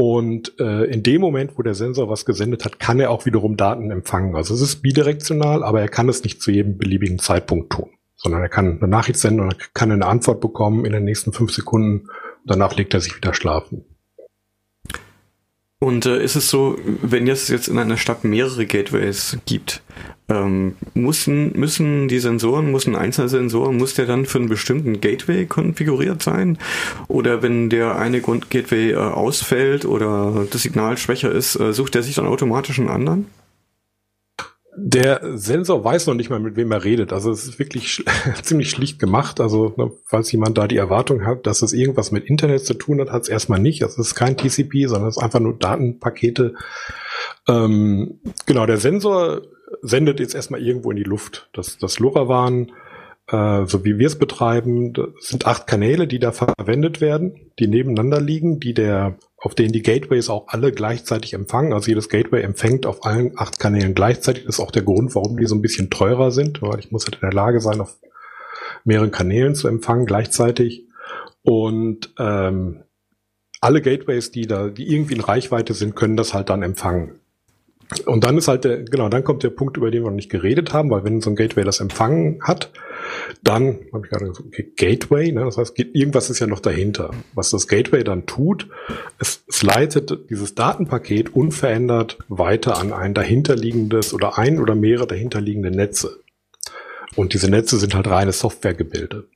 Und 0.00 0.58
äh, 0.58 0.84
in 0.84 1.02
dem 1.02 1.20
Moment, 1.20 1.58
wo 1.58 1.62
der 1.62 1.74
Sensor 1.74 2.08
was 2.08 2.24
gesendet 2.24 2.64
hat, 2.64 2.78
kann 2.78 3.00
er 3.00 3.10
auch 3.10 3.26
wiederum 3.26 3.58
Daten 3.58 3.90
empfangen. 3.90 4.34
Also 4.34 4.54
es 4.54 4.62
ist 4.62 4.80
bidirektional, 4.80 5.62
aber 5.62 5.82
er 5.82 5.90
kann 5.90 6.08
es 6.08 6.24
nicht 6.24 6.40
zu 6.40 6.50
jedem 6.50 6.78
beliebigen 6.78 7.18
Zeitpunkt 7.18 7.70
tun, 7.70 7.90
sondern 8.16 8.40
er 8.40 8.48
kann 8.48 8.78
eine 8.78 8.88
Nachricht 8.88 9.18
senden 9.18 9.40
und 9.40 9.74
kann 9.74 9.92
eine 9.92 10.06
Antwort 10.06 10.40
bekommen 10.40 10.86
in 10.86 10.92
den 10.92 11.04
nächsten 11.04 11.34
fünf 11.34 11.52
Sekunden. 11.52 12.08
Danach 12.46 12.76
legt 12.76 12.94
er 12.94 13.00
sich 13.02 13.14
wieder 13.14 13.34
schlafen. 13.34 13.84
Und 15.82 16.04
äh, 16.04 16.22
ist 16.22 16.36
es 16.36 16.50
so, 16.50 16.76
wenn 16.84 17.26
es 17.26 17.48
jetzt 17.48 17.68
in 17.68 17.78
einer 17.78 17.96
Stadt 17.96 18.22
mehrere 18.22 18.66
Gateways 18.66 19.38
gibt, 19.46 19.82
ähm, 20.28 20.76
müssen, 20.92 21.58
müssen 21.58 22.06
die 22.06 22.18
Sensoren, 22.18 22.70
muss 22.70 22.86
ein 22.86 22.96
einzelner 22.96 23.30
Sensor, 23.30 23.72
muss 23.72 23.94
der 23.94 24.04
dann 24.04 24.26
für 24.26 24.38
einen 24.38 24.50
bestimmten 24.50 25.00
Gateway 25.00 25.46
konfiguriert 25.46 26.22
sein? 26.22 26.58
Oder 27.08 27.42
wenn 27.42 27.70
der 27.70 27.96
eine 27.96 28.20
Gateway 28.20 28.92
äh, 28.92 28.96
ausfällt 28.96 29.86
oder 29.86 30.46
das 30.50 30.62
Signal 30.62 30.98
schwächer 30.98 31.32
ist, 31.32 31.58
äh, 31.58 31.72
sucht 31.72 31.96
er 31.96 32.02
sich 32.02 32.14
dann 32.14 32.26
automatisch 32.26 32.78
einen 32.78 32.88
anderen? 32.88 33.26
Der 34.76 35.36
Sensor 35.36 35.84
weiß 35.84 36.06
noch 36.06 36.14
nicht 36.14 36.30
mal, 36.30 36.38
mit 36.38 36.56
wem 36.56 36.70
er 36.70 36.84
redet. 36.84 37.12
Also 37.12 37.32
es 37.32 37.44
ist 37.44 37.58
wirklich 37.58 37.92
sch 37.92 38.04
ziemlich 38.42 38.70
schlicht 38.70 38.98
gemacht. 38.98 39.40
Also 39.40 39.74
ne, 39.76 39.90
falls 40.04 40.30
jemand 40.30 40.56
da 40.58 40.68
die 40.68 40.76
Erwartung 40.76 41.26
hat, 41.26 41.46
dass 41.46 41.62
es 41.62 41.72
irgendwas 41.72 42.12
mit 42.12 42.24
Internet 42.24 42.64
zu 42.64 42.74
tun 42.74 43.00
hat, 43.00 43.10
hat 43.10 43.22
es 43.22 43.28
erstmal 43.28 43.58
nicht. 43.58 43.82
Es 43.82 43.98
ist 43.98 44.14
kein 44.14 44.36
TCP, 44.36 44.86
sondern 44.86 45.08
es 45.08 45.16
ist 45.16 45.22
einfach 45.22 45.40
nur 45.40 45.58
Datenpakete. 45.58 46.54
Ähm, 47.48 48.20
genau, 48.46 48.66
der 48.66 48.76
Sensor 48.76 49.42
sendet 49.82 50.20
jetzt 50.20 50.34
erstmal 50.34 50.62
irgendwo 50.62 50.90
in 50.90 50.96
die 50.96 51.04
Luft. 51.04 51.48
Das, 51.52 51.78
das 51.78 51.98
LoRaWAN, 51.98 52.72
äh, 53.30 53.66
so 53.66 53.84
wie 53.84 53.98
wir 53.98 54.06
es 54.06 54.18
betreiben, 54.18 54.92
sind 55.20 55.46
acht 55.46 55.66
Kanäle, 55.66 56.06
die 56.06 56.18
da 56.18 56.32
verwendet 56.32 57.00
werden, 57.00 57.52
die 57.58 57.68
nebeneinander 57.68 58.20
liegen, 58.20 58.60
die 58.60 58.74
der 58.74 59.16
auf 59.40 59.54
denen 59.54 59.72
die 59.72 59.82
Gateways 59.82 60.28
auch 60.28 60.48
alle 60.48 60.70
gleichzeitig 60.70 61.32
empfangen. 61.32 61.72
Also 61.72 61.88
jedes 61.88 62.10
Gateway 62.10 62.42
empfängt 62.42 62.84
auf 62.84 63.06
allen 63.06 63.32
acht 63.38 63.58
Kanälen 63.58 63.94
gleichzeitig. 63.94 64.44
Das 64.44 64.56
ist 64.56 64.60
auch 64.60 64.70
der 64.70 64.82
Grund, 64.82 65.14
warum 65.14 65.38
die 65.38 65.46
so 65.46 65.54
ein 65.54 65.62
bisschen 65.62 65.88
teurer 65.88 66.30
sind, 66.30 66.60
weil 66.60 66.78
ich 66.78 66.90
muss 66.90 67.06
halt 67.06 67.14
in 67.14 67.20
der 67.22 67.32
Lage 67.32 67.60
sein, 67.60 67.80
auf 67.80 67.96
mehreren 68.84 69.10
Kanälen 69.10 69.54
zu 69.54 69.66
empfangen 69.66 70.04
gleichzeitig. 70.04 70.86
Und 71.42 72.12
ähm, 72.18 72.82
alle 73.62 73.80
Gateways, 73.80 74.30
die 74.30 74.46
da, 74.46 74.68
die 74.68 74.92
irgendwie 74.92 75.14
in 75.14 75.20
Reichweite 75.20 75.72
sind, 75.72 75.96
können 75.96 76.16
das 76.16 76.34
halt 76.34 76.50
dann 76.50 76.62
empfangen. 76.62 77.20
Und 78.06 78.22
dann 78.22 78.38
ist 78.38 78.46
halt 78.46 78.64
der, 78.64 78.84
genau, 78.84 79.08
dann 79.08 79.24
kommt 79.24 79.42
der 79.42 79.50
Punkt, 79.50 79.76
über 79.76 79.90
den 79.90 80.04
wir 80.04 80.10
noch 80.10 80.16
nicht 80.16 80.30
geredet 80.30 80.72
haben, 80.72 80.90
weil 80.90 81.04
wenn 81.04 81.20
so 81.20 81.30
ein 81.30 81.36
Gateway 81.36 81.64
das 81.64 81.80
empfangen 81.80 82.38
hat, 82.42 82.70
dann 83.42 83.80
habe 83.92 84.06
ich 84.06 84.10
gerade 84.10 84.26
gesagt, 84.26 84.46
okay, 84.46 84.72
Gateway, 84.76 85.32
ne, 85.32 85.44
das 85.44 85.56
heißt, 85.56 85.76
irgendwas 85.76 86.30
ist 86.30 86.38
ja 86.38 86.46
noch 86.46 86.60
dahinter. 86.60 87.10
Was 87.34 87.50
das 87.50 87.66
Gateway 87.66 88.04
dann 88.04 88.26
tut, 88.26 88.68
es, 89.18 89.42
es 89.48 89.62
leitet 89.62 90.30
dieses 90.30 90.54
Datenpaket 90.54 91.34
unverändert 91.34 92.18
weiter 92.28 92.78
an 92.78 92.92
ein 92.92 93.12
dahinterliegendes 93.12 94.14
oder 94.14 94.38
ein 94.38 94.60
oder 94.60 94.76
mehrere 94.76 95.08
dahinterliegende 95.08 95.72
Netze. 95.72 96.20
Und 97.16 97.34
diese 97.34 97.50
Netze 97.50 97.76
sind 97.76 97.94
halt 97.94 98.08
reine 98.08 98.32
Softwaregebilde. 98.32 99.26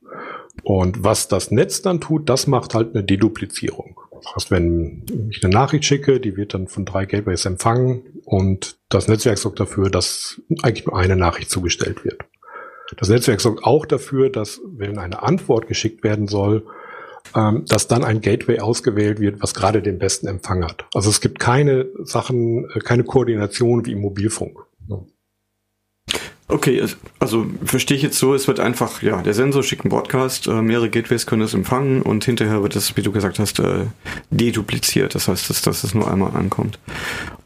Und 0.63 1.03
was 1.03 1.27
das 1.27 1.51
Netz 1.51 1.81
dann 1.81 1.99
tut, 1.99 2.29
das 2.29 2.47
macht 2.47 2.73
halt 2.73 2.95
eine 2.95 3.03
Deduplizierung. 3.03 3.99
Heißt, 4.33 4.51
wenn 4.51 5.29
ich 5.29 5.43
eine 5.43 5.53
Nachricht 5.53 5.85
schicke, 5.85 6.19
die 6.19 6.37
wird 6.37 6.53
dann 6.53 6.67
von 6.67 6.85
drei 6.85 7.05
Gateways 7.05 7.45
empfangen 7.45 8.03
und 8.23 8.77
das 8.89 9.07
Netzwerk 9.07 9.37
sorgt 9.37 9.59
dafür, 9.59 9.89
dass 9.89 10.41
eigentlich 10.63 10.85
nur 10.85 10.97
eine 10.97 11.15
Nachricht 11.15 11.49
zugestellt 11.49 12.03
wird. 12.05 12.23
Das 12.97 13.09
Netzwerk 13.09 13.41
sorgt 13.41 13.63
auch 13.63 13.85
dafür, 13.85 14.29
dass 14.29 14.61
wenn 14.65 14.97
eine 14.97 15.23
Antwort 15.23 15.67
geschickt 15.67 16.03
werden 16.03 16.27
soll, 16.27 16.65
ähm, 17.35 17.65
dass 17.67 17.87
dann 17.87 18.03
ein 18.03 18.21
Gateway 18.21 18.59
ausgewählt 18.59 19.19
wird, 19.19 19.41
was 19.41 19.53
gerade 19.53 19.81
den 19.81 19.97
besten 19.97 20.27
Empfang 20.27 20.63
hat. 20.63 20.85
Also 20.93 21.09
es 21.09 21.21
gibt 21.21 21.39
keine 21.39 21.87
Sachen, 22.03 22.69
äh, 22.69 22.79
keine 22.79 23.03
Koordination 23.03 23.85
wie 23.85 23.93
im 23.93 24.01
Mobilfunk. 24.01 24.59
Okay, 26.47 26.83
also 27.17 27.47
verstehe 27.63 27.97
ich 27.97 28.03
jetzt 28.03 28.19
so, 28.19 28.35
es 28.35 28.47
wird 28.47 28.59
einfach, 28.59 29.01
ja, 29.01 29.23
der 29.23 29.33
Sensor 29.33 29.63
schickt 29.63 29.83
einen 29.83 29.89
Broadcast, 29.89 30.45
äh, 30.45 30.61
mehrere 30.61 30.91
Gateways 30.91 31.25
können 31.25 31.41
es 31.41 31.55
empfangen 31.55 32.03
und 32.03 32.23
hinterher 32.23 32.61
wird 32.61 32.75
es, 32.75 32.95
wie 32.95 33.01
du 33.01 33.11
gesagt 33.11 33.39
hast, 33.39 33.59
äh, 33.59 33.85
dedupliziert. 34.29 35.15
Das 35.15 35.27
heißt, 35.27 35.49
dass, 35.49 35.63
dass 35.63 35.83
es 35.83 35.95
nur 35.95 36.09
einmal 36.09 36.35
ankommt. 36.35 36.77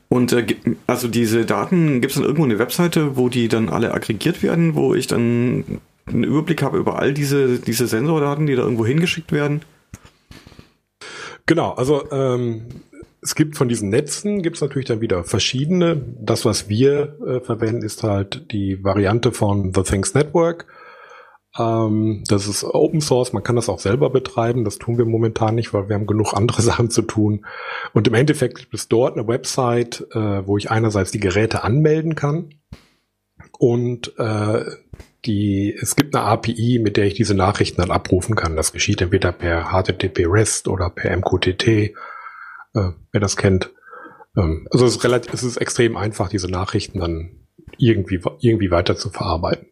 Und 0.09 0.33
äh, 0.33 0.45
also 0.85 1.07
diese 1.07 1.45
Daten, 1.45 2.01
gibt 2.01 2.11
es 2.11 2.15
dann 2.15 2.25
irgendwo 2.25 2.43
eine 2.43 2.59
Webseite, 2.59 3.15
wo 3.15 3.29
die 3.29 3.47
dann 3.47 3.69
alle 3.69 3.93
aggregiert 3.93 4.43
werden, 4.43 4.75
wo 4.75 4.93
ich 4.93 5.07
dann 5.07 5.79
einen 6.05 6.23
Überblick 6.25 6.61
habe 6.61 6.77
über 6.77 6.99
all 6.99 7.13
diese, 7.13 7.59
diese 7.59 7.87
Sensordaten, 7.87 8.47
die 8.47 8.55
da 8.55 8.63
irgendwo 8.63 8.85
hingeschickt 8.85 9.31
werden? 9.31 9.61
Genau, 11.45 11.71
also 11.71 12.03
ähm, 12.11 12.65
es 13.21 13.35
gibt 13.35 13.57
von 13.57 13.67
diesen 13.67 13.89
Netzen, 13.89 14.41
gibt 14.41 14.55
es 14.55 14.61
natürlich 14.61 14.87
dann 14.87 15.01
wieder 15.01 15.23
verschiedene. 15.23 16.01
Das, 16.19 16.45
was 16.45 16.69
wir 16.69 17.17
äh, 17.25 17.39
verwenden, 17.41 17.83
ist 17.83 18.03
halt 18.03 18.51
die 18.51 18.83
Variante 18.83 19.31
von 19.31 19.73
The 19.73 19.83
Things 19.83 20.13
Network. 20.13 20.67
Ähm, 21.57 22.23
das 22.27 22.47
ist 22.47 22.63
Open 22.63 23.01
Source, 23.01 23.33
man 23.33 23.43
kann 23.43 23.55
das 23.55 23.69
auch 23.69 23.79
selber 23.79 24.09
betreiben. 24.09 24.63
Das 24.63 24.77
tun 24.77 24.97
wir 24.97 25.05
momentan 25.05 25.55
nicht, 25.55 25.73
weil 25.73 25.89
wir 25.89 25.95
haben 25.95 26.07
genug 26.07 26.33
andere 26.33 26.61
Sachen 26.63 26.89
zu 26.89 27.01
tun. 27.01 27.45
Und 27.93 28.07
im 28.07 28.13
Endeffekt 28.13 28.57
gibt 28.57 28.73
es 28.73 28.87
dort 28.87 29.17
eine 29.17 29.27
Website, 29.27 30.07
äh, 30.11 30.47
wo 30.47 30.57
ich 30.57 30.71
einerseits 30.71 31.11
die 31.11 31.19
Geräte 31.19 31.63
anmelden 31.63 32.15
kann 32.15 32.49
und 33.57 34.17
äh, 34.17 34.63
die, 35.25 35.75
es 35.79 35.97
gibt 35.97 36.15
eine 36.15 36.23
API, 36.23 36.79
mit 36.81 36.95
der 36.95 37.05
ich 37.05 37.13
diese 37.13 37.35
Nachrichten 37.35 37.81
dann 37.81 37.91
abrufen 37.91 38.35
kann. 38.35 38.55
Das 38.55 38.71
geschieht 38.71 39.01
entweder 39.01 39.33
per 39.33 39.71
HTTP 39.71 40.25
REST 40.25 40.69
oder 40.69 40.89
per 40.89 41.15
MQTT, 41.15 41.93
äh, 42.73 42.91
wer 43.11 43.21
das 43.21 43.37
kennt. 43.37 43.71
Ähm, 44.35 44.67
also 44.71 44.85
es 44.85 44.97
ist 44.97 45.03
relativ, 45.03 45.33
es 45.33 45.43
ist 45.43 45.57
extrem 45.57 45.97
einfach, 45.97 46.29
diese 46.29 46.49
Nachrichten 46.49 46.99
dann 46.99 47.31
irgendwie, 47.77 48.21
irgendwie 48.39 48.71
weiter 48.71 48.95
zu 48.95 49.09
verarbeiten. 49.09 49.67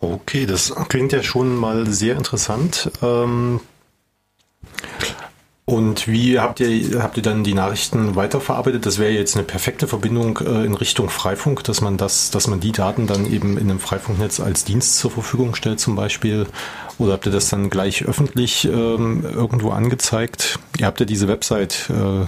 Okay, 0.00 0.46
das 0.46 0.74
klingt 0.88 1.12
ja 1.12 1.22
schon 1.22 1.56
mal 1.56 1.86
sehr 1.86 2.16
interessant. 2.16 2.90
Ähm 3.02 3.60
und 5.64 6.08
wie 6.08 6.38
habt 6.38 6.60
ihr, 6.60 7.02
habt 7.02 7.18
ihr 7.18 7.22
dann 7.22 7.44
die 7.44 7.52
Nachrichten 7.52 8.16
weiterverarbeitet? 8.16 8.86
Das 8.86 8.98
wäre 8.98 9.10
jetzt 9.10 9.36
eine 9.36 9.44
perfekte 9.44 9.86
Verbindung 9.86 10.38
äh, 10.38 10.64
in 10.64 10.72
Richtung 10.72 11.10
Freifunk, 11.10 11.62
dass 11.64 11.82
man 11.82 11.98
das, 11.98 12.30
dass 12.30 12.46
man 12.46 12.60
die 12.60 12.72
Daten 12.72 13.06
dann 13.06 13.30
eben 13.30 13.58
in 13.58 13.68
einem 13.68 13.80
Freifunknetz 13.80 14.40
als 14.40 14.64
Dienst 14.64 14.96
zur 14.96 15.10
Verfügung 15.10 15.54
stellt 15.54 15.78
zum 15.78 15.94
Beispiel. 15.94 16.46
Oder 16.98 17.12
habt 17.12 17.26
ihr 17.26 17.32
das 17.32 17.48
dann 17.48 17.70
gleich 17.70 18.04
öffentlich 18.04 18.64
ähm, 18.64 19.24
irgendwo 19.24 19.70
angezeigt? 19.70 20.58
Ihr 20.78 20.86
habt 20.86 20.98
ja 20.98 21.06
diese 21.06 21.28
Website 21.28 21.90
äh, 21.90 22.26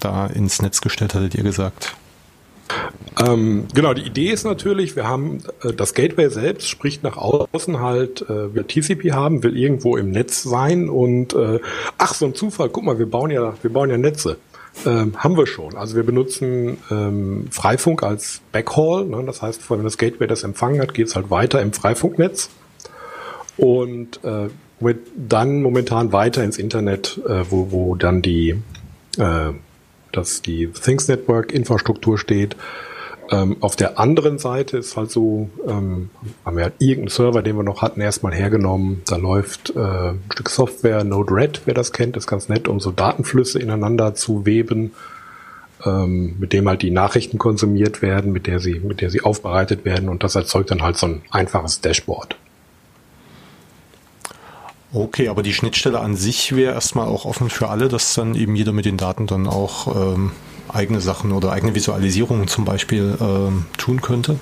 da 0.00 0.26
ins 0.26 0.60
Netz 0.60 0.80
gestellt, 0.80 1.14
hattet 1.14 1.36
ihr 1.36 1.44
gesagt. 1.44 1.94
Ähm, 3.24 3.66
genau, 3.74 3.94
die 3.94 4.02
Idee 4.02 4.30
ist 4.30 4.44
natürlich, 4.44 4.96
wir 4.96 5.06
haben 5.06 5.42
äh, 5.62 5.72
das 5.72 5.94
Gateway 5.94 6.30
selbst 6.30 6.68
spricht 6.68 7.02
nach 7.02 7.16
außen 7.16 7.80
halt, 7.80 8.22
äh, 8.22 8.54
will 8.54 8.64
TCP 8.64 9.12
haben, 9.12 9.42
will 9.42 9.56
irgendwo 9.56 9.96
im 9.96 10.10
Netz 10.10 10.42
sein 10.42 10.88
und 10.88 11.34
äh, 11.34 11.60
ach 11.98 12.14
so 12.14 12.26
ein 12.26 12.34
Zufall, 12.34 12.70
guck 12.70 12.84
mal, 12.84 12.98
wir 12.98 13.08
bauen 13.08 13.30
ja, 13.30 13.54
wir 13.60 13.72
bauen 13.72 13.90
ja 13.90 13.98
Netze. 13.98 14.38
Ähm, 14.86 15.22
haben 15.22 15.36
wir 15.36 15.46
schon. 15.46 15.76
Also 15.76 15.96
wir 15.96 16.02
benutzen 16.02 16.78
ähm, 16.90 17.46
Freifunk 17.50 18.02
als 18.02 18.40
Backhaul. 18.52 19.04
Ne? 19.04 19.22
Das 19.26 19.42
heißt, 19.42 19.70
wenn 19.70 19.84
das 19.84 19.98
Gateway 19.98 20.26
das 20.26 20.44
empfangen 20.44 20.80
hat, 20.80 20.94
geht 20.94 21.08
es 21.08 21.14
halt 21.14 21.30
weiter 21.30 21.60
im 21.60 21.74
Freifunknetz 21.74 22.48
und 23.56 24.22
äh, 24.24 24.48
wird 24.80 24.98
dann 25.16 25.62
momentan 25.62 26.12
weiter 26.12 26.42
ins 26.42 26.58
Internet, 26.58 27.20
äh, 27.26 27.44
wo, 27.50 27.70
wo 27.70 27.94
dann 27.94 28.22
die 28.22 28.60
äh, 29.18 29.52
dass 30.10 30.42
die 30.42 30.68
Things 30.68 31.08
Network 31.08 31.52
Infrastruktur 31.52 32.18
steht 32.18 32.56
ähm, 33.32 33.56
auf 33.60 33.76
der 33.76 33.98
anderen 33.98 34.38
Seite 34.38 34.76
ist 34.76 34.96
halt 34.96 35.10
so, 35.10 35.48
ähm, 35.66 36.10
haben 36.44 36.56
wir 36.56 36.64
halt 36.64 36.74
irgendeinen 36.80 37.08
Server, 37.08 37.42
den 37.42 37.56
wir 37.56 37.62
noch 37.62 37.80
hatten, 37.80 38.00
erstmal 38.00 38.34
hergenommen. 38.34 39.02
Da 39.06 39.16
läuft 39.16 39.74
äh, 39.74 39.80
ein 39.80 40.22
Stück 40.32 40.50
Software, 40.50 41.02
Node-RED, 41.02 41.62
wer 41.64 41.72
das 41.72 41.92
kennt, 41.92 42.16
ist 42.18 42.26
ganz 42.26 42.50
nett, 42.50 42.68
um 42.68 42.78
so 42.78 42.90
Datenflüsse 42.90 43.58
ineinander 43.58 44.14
zu 44.14 44.44
weben, 44.44 44.92
ähm, 45.84 46.36
mit 46.38 46.52
dem 46.52 46.68
halt 46.68 46.82
die 46.82 46.90
Nachrichten 46.90 47.38
konsumiert 47.38 48.02
werden, 48.02 48.32
mit 48.32 48.46
der 48.46 48.58
sie, 48.58 48.80
mit 48.80 49.00
der 49.00 49.08
sie 49.08 49.22
aufbereitet 49.22 49.86
werden 49.86 50.10
und 50.10 50.22
das 50.24 50.34
erzeugt 50.34 50.70
dann 50.70 50.82
halt 50.82 50.98
so 50.98 51.06
ein 51.06 51.22
einfaches 51.30 51.80
Dashboard. 51.80 52.36
Okay, 54.94 55.28
aber 55.28 55.42
die 55.42 55.54
Schnittstelle 55.54 56.00
an 56.00 56.16
sich 56.16 56.54
wäre 56.54 56.74
erstmal 56.74 57.06
auch 57.06 57.24
offen 57.24 57.48
für 57.48 57.68
alle, 57.68 57.88
dass 57.88 58.14
dann 58.14 58.34
eben 58.34 58.54
jeder 58.54 58.72
mit 58.72 58.84
den 58.84 58.98
Daten 58.98 59.26
dann 59.26 59.46
auch 59.46 60.14
ähm, 60.14 60.32
eigene 60.68 61.00
Sachen 61.00 61.32
oder 61.32 61.52
eigene 61.52 61.74
Visualisierungen 61.74 62.46
zum 62.46 62.64
Beispiel 62.64 63.16
ähm, 63.20 63.64
tun 63.78 64.02
könnte? 64.02 64.38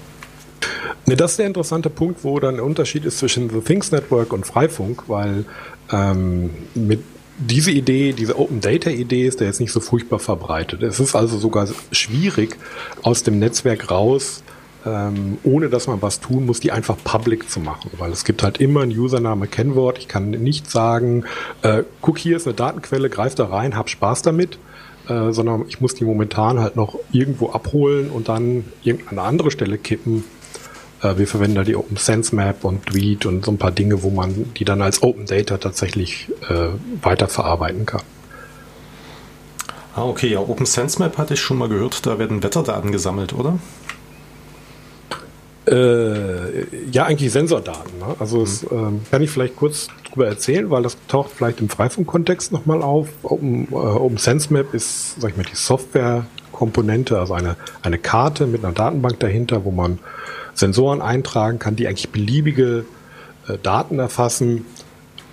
Ne, 1.07 1.16
das 1.16 1.33
ist 1.33 1.38
der 1.38 1.47
interessante 1.47 1.88
Punkt, 1.88 2.25
wo 2.25 2.40
dann 2.40 2.57
der 2.57 2.64
Unterschied 2.64 3.04
ist 3.04 3.19
zwischen 3.19 3.49
The 3.49 3.61
Things 3.61 3.92
Network 3.92 4.33
und 4.33 4.45
Freifunk, 4.45 5.04
weil 5.09 5.45
ähm, 5.92 6.50
mit 6.75 7.02
diese 7.38 7.71
Idee, 7.71 8.12
diese 8.12 8.38
Open 8.38 8.61
Data 8.61 8.90
Idee 8.90 9.26
ist 9.26 9.40
ja 9.40 9.47
jetzt 9.47 9.61
nicht 9.61 9.73
so 9.73 9.80
furchtbar 9.80 10.19
verbreitet. 10.19 10.83
Es 10.83 11.00
ist 11.00 11.14
also 11.14 11.38
sogar 11.38 11.69
schwierig, 11.90 12.57
aus 13.02 13.23
dem 13.23 13.38
Netzwerk 13.38 13.90
raus, 13.90 14.42
ähm, 14.87 15.38
ohne 15.42 15.68
dass 15.68 15.87
man 15.87 16.00
was 16.02 16.20
tun 16.20 16.46
muss, 16.46 16.60
die 16.60 16.72
einfach 16.72 16.96
public 17.02 17.50
zu 17.50 17.60
machen. 17.60 17.90
Weil 17.99 18.12
es 18.12 18.25
gibt 18.25 18.42
halt 18.42 18.58
immer 18.58 18.82
ein 18.82 18.90
Username, 18.90 19.46
Kennwort. 19.46 19.99
Ich 19.99 20.08
kann 20.08 20.30
nicht 20.30 20.70
sagen, 20.70 21.25
äh, 21.62 21.82
guck, 22.00 22.18
hier 22.18 22.37
ist 22.37 22.46
eine 22.46 22.54
Datenquelle, 22.54 23.10
greif 23.10 23.34
da 23.34 23.46
rein, 23.46 23.76
hab 23.76 23.90
Spaß 23.90 24.22
damit, 24.22 24.58
äh, 25.08 25.32
sondern 25.32 25.64
ich 25.68 25.80
muss 25.80 25.94
die 25.94 26.04
momentan 26.04 26.60
halt 26.60 26.76
noch 26.76 26.99
irgendwo 27.12 27.50
abholen 27.50 28.10
und 28.10 28.28
dann 28.28 28.64
irgendeine 28.82 29.23
andere 29.23 29.50
Stelle 29.50 29.78
kippen. 29.78 30.25
Äh, 31.02 31.19
wir 31.19 31.26
verwenden 31.26 31.56
da 31.56 31.64
die 31.64 31.76
Open 31.76 31.97
Sense 31.97 32.34
Map 32.34 32.64
und 32.64 32.86
Tweet 32.86 33.26
und 33.26 33.45
so 33.45 33.50
ein 33.50 33.58
paar 33.58 33.73
Dinge, 33.73 34.02
wo 34.02 34.10
man 34.10 34.52
die 34.54 34.64
dann 34.64 34.82
als 34.82 35.02
Open 35.02 35.26
Data 35.26 35.58
tatsächlich 35.58 36.28
äh, 36.49 36.69
weiterverarbeiten 37.02 37.86
kann. 37.86 38.02
Ah, 39.95 40.04
okay, 40.04 40.28
ja, 40.28 40.38
Open 40.38 40.66
Sense 40.66 40.99
Map 41.00 41.19
hatte 41.19 41.34
ich 41.34 41.40
schon 41.40 41.58
mal 41.58 41.69
gehört, 41.69 42.06
da 42.06 42.19
werden 42.19 42.43
Wetterdaten 42.43 42.93
gesammelt, 42.93 43.34
oder? 43.34 43.58
Äh, 45.71 46.67
ja, 46.91 47.04
eigentlich 47.04 47.33
Sensordaten. 47.33 47.99
Ne? 47.99 48.17
Also 48.19 48.39
mhm. 48.39 48.43
das 48.43 48.67
ähm, 48.71 49.00
kann 49.11 49.23
ich 49.23 49.30
vielleicht 49.30 49.56
kurz 49.56 49.89
drüber 50.11 50.26
erzählen, 50.26 50.69
weil 50.71 50.83
das 50.83 50.97
taucht 51.06 51.30
vielleicht 51.30 51.61
im 51.61 51.69
Freifunk-Kontext 51.69 52.50
nochmal 52.52 52.83
auf. 52.83 53.09
Open, 53.23 53.69
äh, 53.71 53.75
Open 53.75 54.17
Sense 54.17 54.52
Map 54.52 54.75
ist, 54.75 55.21
sag 55.21 55.30
ich 55.30 55.37
mal, 55.37 55.45
die 55.45 55.56
Software-Komponente, 55.56 57.19
also 57.19 57.35
eine, 57.35 57.56
eine 57.83 57.99
Karte 57.99 58.47
mit 58.47 58.65
einer 58.65 58.75
Datenbank 58.75 59.21
dahinter, 59.21 59.65
wo 59.65 59.71
man 59.71 60.00
Sensoren 60.54 61.00
eintragen 61.00 61.61
kann, 61.61 61.76
die 61.76 61.87
eigentlich 61.87 62.11
beliebige 62.11 62.85
äh, 63.47 63.56
Daten 63.63 64.00
erfassen. 64.00 64.67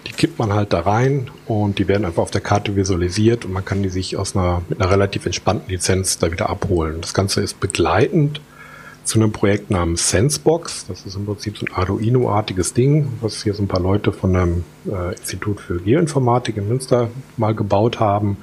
Die 0.06 0.14
kippt 0.14 0.38
man 0.38 0.54
halt 0.54 0.72
da 0.72 0.82
rein 0.82 1.32
und 1.48 1.80
die 1.80 1.88
werden 1.88 2.06
einfach 2.06 2.22
auf 2.22 2.32
der 2.32 2.42
Karte 2.42 2.76
visualisiert 2.76 3.44
und 3.44 3.52
man 3.52 3.66
kann 3.66 3.82
die 3.82 3.90
sich 3.90 4.16
aus 4.16 4.36
einer, 4.36 4.62
mit 4.70 4.80
einer 4.80 4.92
relativ 4.92 5.26
entspannten 5.26 5.70
Lizenz 5.70 6.20
da 6.20 6.32
wieder 6.32 6.50
abholen. 6.50 7.02
Das 7.02 7.14
Ganze 7.14 7.42
ist 7.42 7.60
begleitend 7.60 8.40
zu 9.08 9.20
einem 9.20 9.32
Projekt 9.32 9.72
namens 9.72 10.10
Sensebox. 10.10 10.86
Das 10.88 11.06
ist 11.06 11.16
im 11.16 11.26
Prinzip 11.26 11.58
so 11.58 11.66
ein 11.66 11.74
Arduino-artiges 11.74 12.74
Ding, 12.74 13.08
was 13.22 13.42
hier 13.42 13.54
so 13.54 13.64
ein 13.64 13.68
paar 13.68 13.80
Leute 13.80 14.12
von 14.12 14.36
einem 14.36 14.64
äh, 14.86 15.16
Institut 15.16 15.62
für 15.62 15.80
Geoinformatik 15.80 16.58
in 16.58 16.68
Münster 16.68 17.10
mal 17.38 17.56
gebaut 17.56 18.02
haben. 18.02 18.38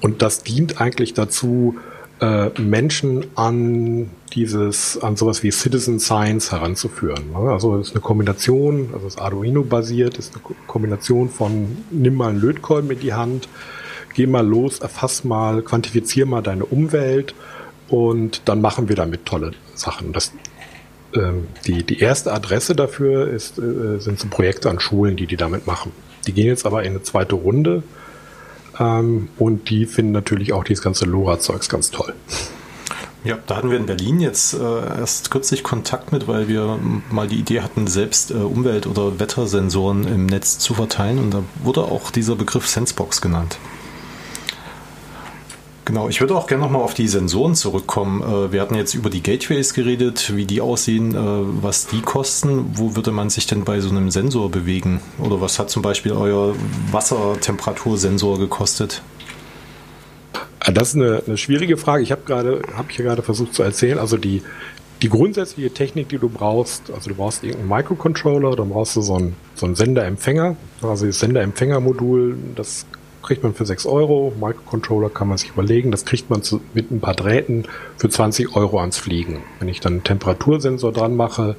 Und 0.00 0.20
das 0.20 0.42
dient 0.42 0.80
eigentlich 0.80 1.14
dazu, 1.14 1.76
äh, 2.20 2.50
Menschen 2.60 3.26
an 3.36 4.10
dieses, 4.34 5.00
an 5.00 5.14
sowas 5.16 5.44
wie 5.44 5.52
Citizen 5.52 6.00
Science 6.00 6.50
heranzuführen. 6.50 7.30
Ne? 7.30 7.50
Also 7.50 7.76
es 7.76 7.88
ist 7.88 7.94
eine 7.94 8.02
Kombination, 8.02 8.90
also 8.92 9.06
es 9.06 9.14
ist 9.14 9.20
Arduino-basiert, 9.20 10.18
ist 10.18 10.34
eine 10.34 10.42
Kombination 10.66 11.28
von 11.28 11.76
nimm 11.92 12.16
mal 12.16 12.30
einen 12.30 12.40
Lötkolben 12.40 12.90
in 12.90 12.98
die 12.98 13.14
Hand, 13.14 13.48
geh 14.14 14.26
mal 14.26 14.46
los, 14.46 14.80
erfass 14.80 15.22
mal, 15.22 15.62
quantifizier 15.62 16.26
mal 16.26 16.42
deine 16.42 16.64
Umwelt 16.64 17.36
und 17.88 18.42
dann 18.46 18.60
machen 18.60 18.88
wir 18.88 18.96
damit 18.96 19.26
tolle 19.26 19.52
Sachen. 19.82 20.12
Das, 20.12 20.32
ähm, 21.14 21.48
die, 21.66 21.84
die 21.84 21.98
erste 21.98 22.32
Adresse 22.32 22.74
dafür 22.74 23.28
ist, 23.28 23.58
äh, 23.58 23.98
sind 23.98 24.18
so 24.18 24.28
Projekte 24.28 24.70
an 24.70 24.80
Schulen, 24.80 25.16
die 25.16 25.26
die 25.26 25.36
damit 25.36 25.66
machen. 25.66 25.92
Die 26.26 26.32
gehen 26.32 26.46
jetzt 26.46 26.64
aber 26.66 26.82
in 26.84 26.92
eine 26.92 27.02
zweite 27.02 27.34
Runde 27.34 27.82
ähm, 28.78 29.28
und 29.38 29.68
die 29.70 29.86
finden 29.86 30.12
natürlich 30.12 30.52
auch 30.52 30.64
dieses 30.64 30.82
ganze 30.82 31.04
LoRa-Zeugs 31.04 31.68
ganz 31.68 31.90
toll. 31.90 32.14
Ja, 33.24 33.38
da 33.46 33.56
hatten 33.56 33.70
wir 33.70 33.76
in 33.76 33.86
Berlin 33.86 34.18
jetzt 34.18 34.54
äh, 34.54 34.58
erst 34.58 35.30
kürzlich 35.30 35.62
Kontakt 35.62 36.10
mit, 36.10 36.26
weil 36.26 36.48
wir 36.48 36.80
mal 37.10 37.28
die 37.28 37.36
Idee 37.36 37.60
hatten, 37.60 37.86
selbst 37.86 38.32
äh, 38.32 38.34
Umwelt- 38.34 38.88
oder 38.88 39.20
Wettersensoren 39.20 40.08
im 40.08 40.26
Netz 40.26 40.58
zu 40.58 40.74
verteilen 40.74 41.18
und 41.18 41.32
da 41.32 41.44
wurde 41.62 41.82
auch 41.82 42.10
dieser 42.10 42.34
Begriff 42.34 42.66
Sensebox 42.66 43.20
genannt. 43.20 43.58
Genau, 45.84 46.08
ich 46.08 46.20
würde 46.20 46.36
auch 46.36 46.46
gerne 46.46 46.62
nochmal 46.62 46.82
auf 46.82 46.94
die 46.94 47.08
Sensoren 47.08 47.56
zurückkommen. 47.56 48.22
Äh, 48.22 48.52
wir 48.52 48.60
hatten 48.60 48.76
jetzt 48.76 48.94
über 48.94 49.10
die 49.10 49.22
Gateways 49.22 49.74
geredet, 49.74 50.36
wie 50.36 50.44
die 50.44 50.60
aussehen, 50.60 51.14
äh, 51.14 51.18
was 51.18 51.88
die 51.88 52.02
kosten. 52.02 52.70
Wo 52.74 52.94
würde 52.94 53.10
man 53.10 53.30
sich 53.30 53.48
denn 53.48 53.64
bei 53.64 53.80
so 53.80 53.90
einem 53.90 54.10
Sensor 54.12 54.48
bewegen? 54.48 55.00
Oder 55.18 55.40
was 55.40 55.58
hat 55.58 55.70
zum 55.70 55.82
Beispiel 55.82 56.12
euer 56.12 56.54
Wassertemperatursensor 56.92 58.38
gekostet? 58.38 59.02
Ah, 60.60 60.70
das 60.70 60.90
ist 60.90 60.94
eine, 60.94 61.22
eine 61.26 61.36
schwierige 61.36 61.76
Frage. 61.76 62.04
Ich 62.04 62.12
habe 62.12 62.22
gerade, 62.24 62.62
habe 62.76 62.88
ich 62.90 62.98
ja 62.98 63.04
gerade 63.04 63.22
versucht 63.22 63.52
zu 63.52 63.64
erzählen. 63.64 63.98
Also 63.98 64.16
die, 64.16 64.42
die 65.02 65.08
grundsätzliche 65.08 65.74
Technik, 65.74 66.08
die 66.10 66.18
du 66.18 66.28
brauchst, 66.28 66.92
also 66.92 67.10
du 67.10 67.16
brauchst 67.16 67.42
irgendeinen 67.42 67.68
Microcontroller, 67.68 68.54
dann 68.54 68.68
brauchst 68.68 68.94
du 68.94 69.00
so 69.00 69.16
einen, 69.16 69.34
so 69.56 69.66
einen 69.66 69.74
Sender-Empfänger. 69.74 70.54
Also 70.80 71.06
das 71.06 71.18
Sender-Empfänger-Modul, 71.18 72.36
das 72.54 72.86
kriegt 73.22 73.42
man 73.42 73.54
für 73.54 73.64
6 73.64 73.86
Euro. 73.86 74.32
Microcontroller 74.40 75.10
kann 75.10 75.28
man 75.28 75.38
sich 75.38 75.50
überlegen. 75.50 75.90
Das 75.90 76.04
kriegt 76.04 76.30
man 76.30 76.42
zu, 76.42 76.60
mit 76.74 76.90
ein 76.90 77.00
paar 77.00 77.14
Drähten 77.14 77.64
für 77.96 78.08
20 78.08 78.56
Euro 78.56 78.80
ans 78.80 78.98
Fliegen. 78.98 79.42
Wenn 79.58 79.68
ich 79.68 79.80
dann 79.80 79.94
einen 79.94 80.04
Temperatursensor 80.04 80.92
dran 80.92 81.16
mache, 81.16 81.56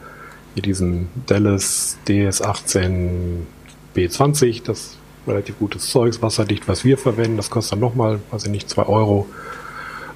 hier 0.53 0.63
diesen 0.63 1.09
Dallas 1.25 1.97
DS18B20, 2.07 4.63
das 4.63 4.97
relativ 5.25 5.57
gutes 5.57 5.89
Zeugs, 5.89 6.21
wasserdicht, 6.21 6.67
was 6.67 6.83
wir 6.83 6.97
verwenden, 6.97 7.37
das 7.37 7.49
kostet 7.49 7.73
dann 7.73 7.79
nochmal, 7.79 8.19
weiß 8.31 8.45
ich 8.45 8.51
nicht, 8.51 8.69
2 8.69 8.83
Euro. 8.83 9.27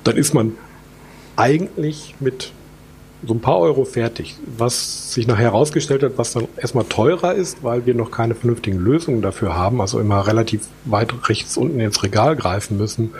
Dann 0.03 0.17
ist 0.17 0.33
man 0.33 0.55
eigentlich 1.36 2.15
mit 2.19 2.51
so 3.28 3.34
ein 3.34 3.42
paar 3.42 3.60
Euro 3.60 3.86
fertig. 3.86 4.36
Was 4.58 5.13
sich 5.13 5.28
nachher 5.28 5.46
herausgestellt 5.46 6.04
hat, 6.04 6.18
was 6.18 6.34
dann 6.34 6.48
erstmal 6.58 6.86
teurer 6.86 7.34
ist, 7.34 7.63
weil 7.63 7.86
wir 7.86 7.94
noch 7.94 8.12
keine 8.12 8.36
vernünftigen 8.36 8.78
Lösungen 8.78 9.22
dafür 9.22 9.56
haben, 9.56 9.82
also 9.82 10.00
immer 10.00 10.26
relativ 10.28 10.68
weit 10.86 11.13
rechts 11.30 11.58
unten 11.58 11.80
ins 11.80 12.04
Regal 12.04 12.36
greifen 12.36 12.78
müssen, 12.78 13.12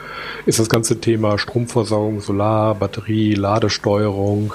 ist 0.46 0.60
das 0.60 0.70
ganze 0.70 1.00
Thema 1.00 1.38
Stromversorgung, 1.38 2.22
Solar, 2.22 2.76
Batterie, 2.76 3.34
Ladesteuerung, 3.34 4.54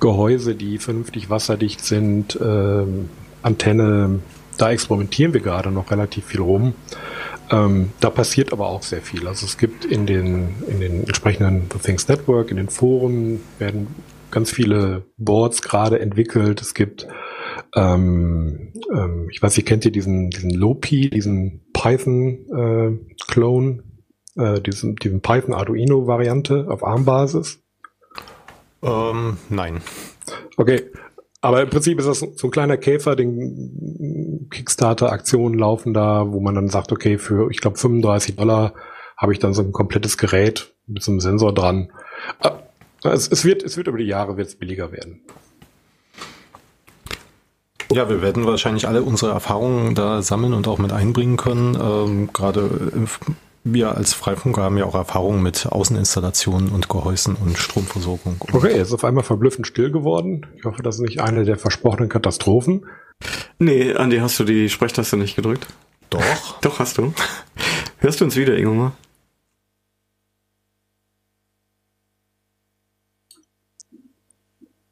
Gehäuse, 0.00 0.54
die 0.54 0.78
vernünftig 0.78 1.30
wasserdicht 1.30 1.84
sind, 1.84 2.36
äh, 2.36 2.84
Antenne. 3.42 4.20
Da 4.56 4.70
experimentieren 4.70 5.32
wir 5.34 5.40
gerade 5.40 5.70
noch 5.70 5.90
relativ 5.90 6.26
viel 6.26 6.40
rum. 6.40 6.74
Ähm, 7.50 7.90
da 8.00 8.10
passiert 8.10 8.52
aber 8.52 8.66
auch 8.66 8.82
sehr 8.82 9.00
viel. 9.00 9.26
Also 9.26 9.46
es 9.46 9.56
gibt 9.56 9.84
in 9.84 10.06
den, 10.06 10.56
in 10.66 10.80
den 10.80 11.04
entsprechenden 11.04 11.66
The 11.72 11.78
Things 11.78 12.08
Network, 12.08 12.50
in 12.50 12.56
den 12.56 12.68
Foren 12.68 13.40
werden 13.58 13.88
ganz 14.30 14.50
viele 14.50 15.04
Boards 15.16 15.62
gerade 15.62 16.00
entwickelt. 16.00 16.60
Es 16.60 16.74
gibt, 16.74 17.08
ähm, 17.74 18.72
ähm, 18.92 19.28
ich 19.30 19.42
weiß 19.42 19.56
nicht, 19.56 19.66
kennt 19.66 19.84
ihr 19.84 19.92
diesen, 19.92 20.30
diesen 20.30 20.50
Lopi, 20.50 21.10
diesen 21.10 21.64
Python-Clone, 21.72 23.82
äh, 24.36 24.42
äh, 24.42 24.60
diesen, 24.60 24.96
diesen 24.96 25.20
Python 25.20 25.54
Arduino-Variante 25.54 26.66
auf 26.68 26.84
ARM-Basis? 26.84 27.62
Ähm, 28.82 29.38
nein. 29.48 29.80
Okay. 30.56 30.90
Aber 31.40 31.62
im 31.62 31.70
Prinzip 31.70 32.00
ist 32.00 32.06
das 32.06 32.18
so 32.18 32.48
ein 32.48 32.50
kleiner 32.50 32.76
Käfer, 32.76 33.14
den 33.14 34.48
Kickstarter-Aktionen 34.50 35.56
laufen 35.56 35.94
da, 35.94 36.32
wo 36.32 36.40
man 36.40 36.56
dann 36.56 36.68
sagt, 36.68 36.90
okay, 36.90 37.16
für, 37.16 37.48
ich 37.50 37.60
glaube, 37.60 37.78
35 37.78 38.34
Dollar 38.34 38.74
habe 39.16 39.32
ich 39.32 39.38
dann 39.38 39.54
so 39.54 39.62
ein 39.62 39.70
komplettes 39.70 40.18
Gerät 40.18 40.74
mit 40.86 41.02
so 41.02 41.12
einem 41.12 41.20
Sensor 41.20 41.54
dran. 41.54 41.92
Es, 43.04 43.28
es, 43.28 43.44
wird, 43.44 43.62
es 43.62 43.76
wird 43.76 43.88
über 43.88 43.98
die 43.98 44.04
Jahre 44.04 44.36
wird's 44.36 44.56
billiger 44.56 44.92
werden. 44.92 45.20
Ja, 47.90 48.08
wir 48.10 48.20
werden 48.20 48.44
wahrscheinlich 48.44 48.86
alle 48.86 49.02
unsere 49.02 49.32
Erfahrungen 49.32 49.94
da 49.94 50.20
sammeln 50.20 50.52
und 50.52 50.68
auch 50.68 50.78
mit 50.78 50.92
einbringen 50.92 51.36
können. 51.38 51.74
Ähm, 51.80 52.30
Gerade 52.32 52.90
wir 53.64 53.96
als 53.96 54.12
Freifunker 54.12 54.62
haben 54.62 54.76
ja 54.76 54.84
auch 54.84 54.94
Erfahrungen 54.94 55.42
mit 55.42 55.66
Außeninstallationen 55.66 56.68
und 56.68 56.88
Gehäusen 56.88 57.34
und 57.34 57.56
Stromversorgung. 57.56 58.36
Okay, 58.52 58.76
jetzt 58.76 58.88
ist 58.88 58.94
auf 58.94 59.04
einmal 59.04 59.24
verblüffend 59.24 59.66
still 59.66 59.90
geworden. 59.90 60.46
Ich 60.56 60.64
hoffe, 60.64 60.82
das 60.82 60.96
ist 60.96 61.02
nicht 61.02 61.20
eine 61.20 61.44
der 61.44 61.56
versprochenen 61.56 62.08
Katastrophen. 62.08 62.86
Nee, 63.58 63.94
Andi, 63.94 64.18
hast 64.18 64.38
du 64.38 64.44
die 64.44 64.68
Sprechtaste 64.68 65.16
nicht 65.16 65.34
gedrückt? 65.34 65.66
Doch. 66.10 66.22
Doch, 66.60 66.78
hast 66.78 66.98
du. 66.98 67.12
Hörst 67.98 68.20
du 68.20 68.24
uns 68.24 68.36
wieder, 68.36 68.56
Ingmar? 68.56 68.92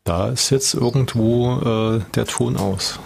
Da 0.07 0.29
ist 0.29 0.51
jetzt 0.51 0.75
irgendwo 0.75 1.97
äh, 1.97 2.01
der 2.15 2.27
Ton 2.27 2.57
aus. 2.57 3.01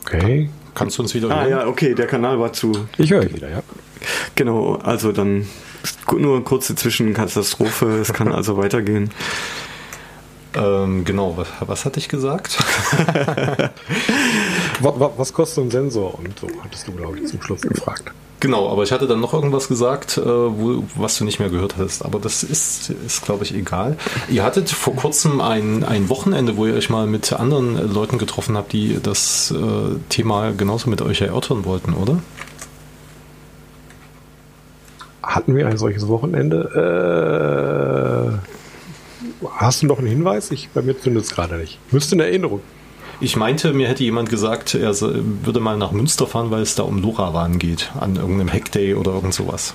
Okay. 0.00 0.48
Kannst 0.74 0.96
du 0.96 1.02
uns 1.02 1.14
wieder 1.14 1.30
ah, 1.30 1.42
hören? 1.42 1.44
Ah 1.44 1.48
ja, 1.48 1.66
okay, 1.66 1.94
der 1.94 2.06
Kanal 2.06 2.40
war 2.40 2.54
zu. 2.54 2.72
Ich 2.96 3.10
höre 3.10 3.30
wieder, 3.30 3.50
ja. 3.50 3.62
Genau, 4.34 4.76
also 4.76 5.12
dann 5.12 5.46
nur 6.10 6.36
eine 6.36 6.44
kurze 6.44 6.74
Zwischenkatastrophe. 6.74 7.98
es 7.98 8.14
kann 8.14 8.32
also 8.32 8.56
weitergehen. 8.62 9.10
Ähm, 10.54 11.04
genau, 11.04 11.36
was, 11.36 11.48
was 11.60 11.84
hatte 11.84 11.98
ich 11.98 12.08
gesagt? 12.08 12.56
was, 14.80 15.32
kostet 15.32 15.64
ein 15.64 15.70
Sensor? 15.70 16.18
Und 16.18 16.38
so 16.38 16.48
hattest 16.62 16.88
du, 16.88 16.92
glaube 16.92 17.18
ich, 17.18 17.26
zum 17.26 17.42
Schluss 17.42 17.62
gefragt. 17.62 18.10
Genau, 18.40 18.68
aber 18.68 18.82
ich 18.82 18.92
hatte 18.92 19.06
dann 19.06 19.20
noch 19.20 19.32
irgendwas 19.32 19.66
gesagt, 19.66 20.18
äh, 20.18 20.24
wo, 20.24 20.84
was 20.94 21.16
du 21.16 21.24
nicht 21.24 21.38
mehr 21.38 21.48
gehört 21.48 21.76
hast. 21.78 22.04
Aber 22.04 22.18
das 22.18 22.42
ist, 22.42 22.90
ist 22.90 23.24
glaube 23.24 23.44
ich, 23.44 23.54
egal. 23.54 23.96
Ihr 24.28 24.44
hattet 24.44 24.68
vor 24.68 24.94
kurzem 24.94 25.40
ein, 25.40 25.84
ein 25.84 26.10
Wochenende, 26.10 26.58
wo 26.58 26.66
ihr 26.66 26.74
euch 26.74 26.90
mal 26.90 27.06
mit 27.06 27.32
anderen 27.32 27.92
Leuten 27.92 28.18
getroffen 28.18 28.56
habt, 28.56 28.72
die 28.72 28.98
das 29.02 29.52
äh, 29.52 29.96
Thema 30.10 30.52
genauso 30.52 30.90
mit 30.90 31.00
euch 31.00 31.22
erörtern 31.22 31.64
wollten, 31.64 31.94
oder? 31.94 32.18
Hatten 35.22 35.56
wir 35.56 35.66
ein 35.66 35.78
solches 35.78 36.06
Wochenende? 36.06 38.40
Äh, 38.42 38.46
hast 39.48 39.82
du 39.82 39.86
noch 39.86 39.98
einen 39.98 40.08
Hinweis? 40.08 40.50
Ich, 40.50 40.68
bei 40.68 40.82
mir 40.82 40.98
zündet 40.98 41.24
es 41.24 41.30
gerade 41.30 41.56
nicht. 41.56 41.78
Müsste 41.90 42.16
eine 42.16 42.24
Erinnerung. 42.24 42.60
Ich 43.18 43.36
meinte, 43.36 43.72
mir 43.72 43.88
hätte 43.88 44.04
jemand 44.04 44.28
gesagt, 44.28 44.74
er 44.74 44.94
würde 45.00 45.60
mal 45.60 45.78
nach 45.78 45.92
Münster 45.92 46.26
fahren, 46.26 46.50
weil 46.50 46.62
es 46.62 46.74
da 46.74 46.82
um 46.82 47.00
LoRaWAN 47.00 47.58
geht, 47.58 47.90
an 47.98 48.16
irgendeinem 48.16 48.52
Hackday 48.52 48.94
oder 48.94 49.12
irgend 49.12 49.32
sowas. 49.32 49.72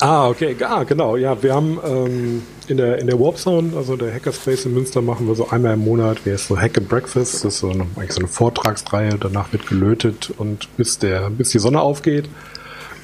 Ah, 0.00 0.28
okay, 0.28 0.56
ah, 0.62 0.84
genau. 0.84 1.16
Ja, 1.16 1.42
wir 1.42 1.54
haben 1.54 1.78
ähm, 1.84 2.42
in 2.66 2.78
der 2.78 2.98
in 2.98 3.06
der 3.06 3.20
Warp 3.20 3.36
Zone, 3.36 3.76
also 3.76 3.96
der 3.96 4.14
Hackerspace 4.14 4.66
in 4.66 4.74
Münster, 4.74 5.02
machen 5.02 5.26
wir 5.26 5.34
so 5.34 5.50
einmal 5.50 5.74
im 5.74 5.84
Monat, 5.84 6.24
wie 6.24 6.30
ist 6.30 6.48
so 6.48 6.58
Hack 6.58 6.78
and 6.78 6.88
Breakfast, 6.88 7.44
das 7.44 7.54
ist 7.54 7.58
so 7.58 7.68
eine, 7.68 7.86
eigentlich 7.96 8.12
so 8.12 8.20
eine 8.20 8.28
Vortragsreihe, 8.28 9.18
danach 9.20 9.52
wird 9.52 9.66
gelötet 9.66 10.32
und 10.38 10.74
bis 10.78 10.98
der 10.98 11.28
bis 11.28 11.50
die 11.50 11.58
Sonne 11.58 11.82
aufgeht. 11.82 12.30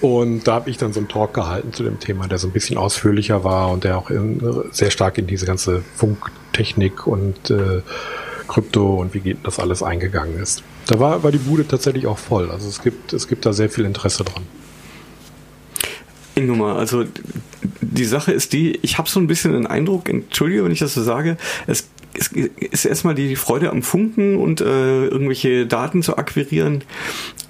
Und 0.01 0.47
da 0.47 0.55
habe 0.55 0.71
ich 0.71 0.77
dann 0.77 0.93
so 0.93 1.01
einen 1.01 1.09
Talk 1.09 1.35
gehalten 1.35 1.73
zu 1.73 1.83
dem 1.83 1.99
Thema, 1.99 2.27
der 2.27 2.39
so 2.39 2.49
ein 2.49 2.53
bisschen 2.53 2.77
ausführlicher 2.79 3.45
war 3.45 3.71
und 3.71 3.85
der 3.85 3.99
auch 3.99 4.11
in, 4.11 4.41
sehr 4.71 4.91
stark 4.91 5.19
in 5.19 5.27
diese 5.27 5.47
ganze 5.47 5.83
Funktechnik 5.97 7.07
und 7.07 7.51
äh, 7.51 7.83
Krypto 8.55 8.95
und 8.95 9.15
wie 9.15 9.37
das 9.43 9.59
alles 9.59 9.83
eingegangen 9.83 10.41
ist. 10.41 10.63
Da 10.87 11.01
war, 11.01 11.25
war 11.25 11.33
die 11.33 11.39
Bude 11.39 11.67
tatsächlich 11.67 12.07
auch 12.07 12.19
voll. 12.19 12.51
Also 12.53 12.69
es 12.69 12.81
gibt, 12.81 13.13
es 13.13 13.27
gibt 13.27 13.45
da 13.45 13.53
sehr 13.53 13.69
viel 13.69 13.85
Interesse 13.85 14.23
dran. 14.23 14.45
Ingo 16.37 16.73
also 16.73 17.05
die 17.81 18.05
Sache 18.05 18.33
ist 18.33 18.53
die, 18.53 18.79
ich 18.83 18.99
habe 18.99 19.09
so 19.09 19.21
ein 19.21 19.27
bisschen 19.27 19.53
den 19.53 19.67
Eindruck, 19.67 20.09
entschuldige, 20.09 20.65
wenn 20.65 20.73
ich 20.73 20.81
das 20.81 20.95
so 20.95 21.03
sage, 21.03 21.37
es 21.67 21.89
es 22.15 22.29
ist 22.29 22.85
erstmal 22.85 23.15
die 23.15 23.37
Freude 23.37 23.71
am 23.71 23.83
Funken 23.83 24.37
und 24.37 24.61
äh, 24.61 25.07
irgendwelche 25.07 25.67
Daten 25.67 26.03
zu 26.03 26.17
akquirieren. 26.17 26.85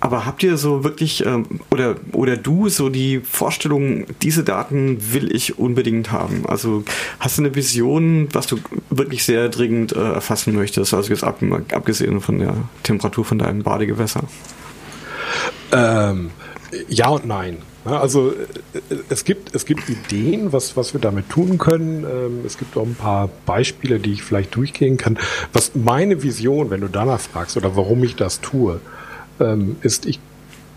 Aber 0.00 0.26
habt 0.26 0.42
ihr 0.42 0.56
so 0.56 0.84
wirklich 0.84 1.24
ähm, 1.24 1.46
oder 1.70 1.96
oder 2.12 2.36
du 2.36 2.68
so 2.68 2.88
die 2.88 3.20
Vorstellung, 3.20 4.06
diese 4.22 4.44
Daten 4.44 4.98
will 5.12 5.34
ich 5.34 5.58
unbedingt 5.58 6.12
haben? 6.12 6.44
Also 6.46 6.84
hast 7.20 7.38
du 7.38 7.42
eine 7.42 7.54
Vision, 7.54 8.28
was 8.32 8.46
du 8.46 8.58
wirklich 8.90 9.24
sehr 9.24 9.48
dringend 9.48 9.92
äh, 9.92 10.12
erfassen 10.12 10.54
möchtest? 10.54 10.94
Also 10.94 11.10
jetzt 11.10 11.24
ab, 11.24 11.40
abgesehen 11.72 12.20
von 12.20 12.38
der 12.38 12.54
Temperatur 12.82 13.24
von 13.24 13.38
deinem 13.38 13.62
Badegewässer. 13.62 14.24
Ähm, 15.72 16.30
ja 16.88 17.08
und 17.08 17.26
nein. 17.26 17.58
Also 17.84 18.32
es 19.10 19.24
gibt, 19.24 19.54
es 19.54 19.66
gibt 19.66 19.88
Ideen, 19.90 20.52
was, 20.52 20.76
was 20.76 20.94
wir 20.94 21.00
damit 21.00 21.28
tun 21.28 21.58
können. 21.58 22.04
Ähm, 22.04 22.40
es 22.46 22.56
gibt 22.56 22.76
auch 22.76 22.86
ein 22.86 22.94
paar 22.94 23.28
Beispiele, 23.44 23.98
die 23.98 24.12
ich 24.12 24.22
vielleicht 24.22 24.54
durchgehen 24.56 24.96
kann. 24.96 25.18
Was 25.52 25.72
meine 25.74 26.22
Vision, 26.22 26.70
wenn 26.70 26.80
du 26.80 26.88
danach 26.88 27.20
fragst 27.20 27.56
oder 27.56 27.76
warum 27.76 28.02
ich 28.02 28.16
das 28.16 28.40
tue, 28.40 28.80
ähm, 29.38 29.76
ist, 29.82 30.06
ich, 30.06 30.18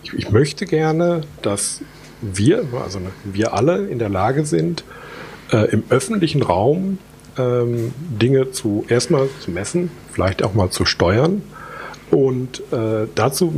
ich 0.03 0.31
möchte 0.31 0.65
gerne, 0.65 1.21
dass 1.41 1.81
wir, 2.21 2.65
also 2.83 2.99
wir 3.23 3.53
alle 3.53 3.87
in 3.87 3.99
der 3.99 4.09
Lage 4.09 4.45
sind, 4.45 4.83
äh, 5.51 5.69
im 5.71 5.83
öffentlichen 5.89 6.41
Raum 6.41 6.97
ähm, 7.37 7.93
Dinge 7.97 8.51
zu 8.51 8.85
erstmal 8.89 9.29
zu 9.39 9.51
messen, 9.51 9.91
vielleicht 10.11 10.43
auch 10.43 10.53
mal 10.53 10.71
zu 10.71 10.85
steuern. 10.85 11.41
Und 12.11 12.61
äh, 12.71 13.07
dazu 13.15 13.53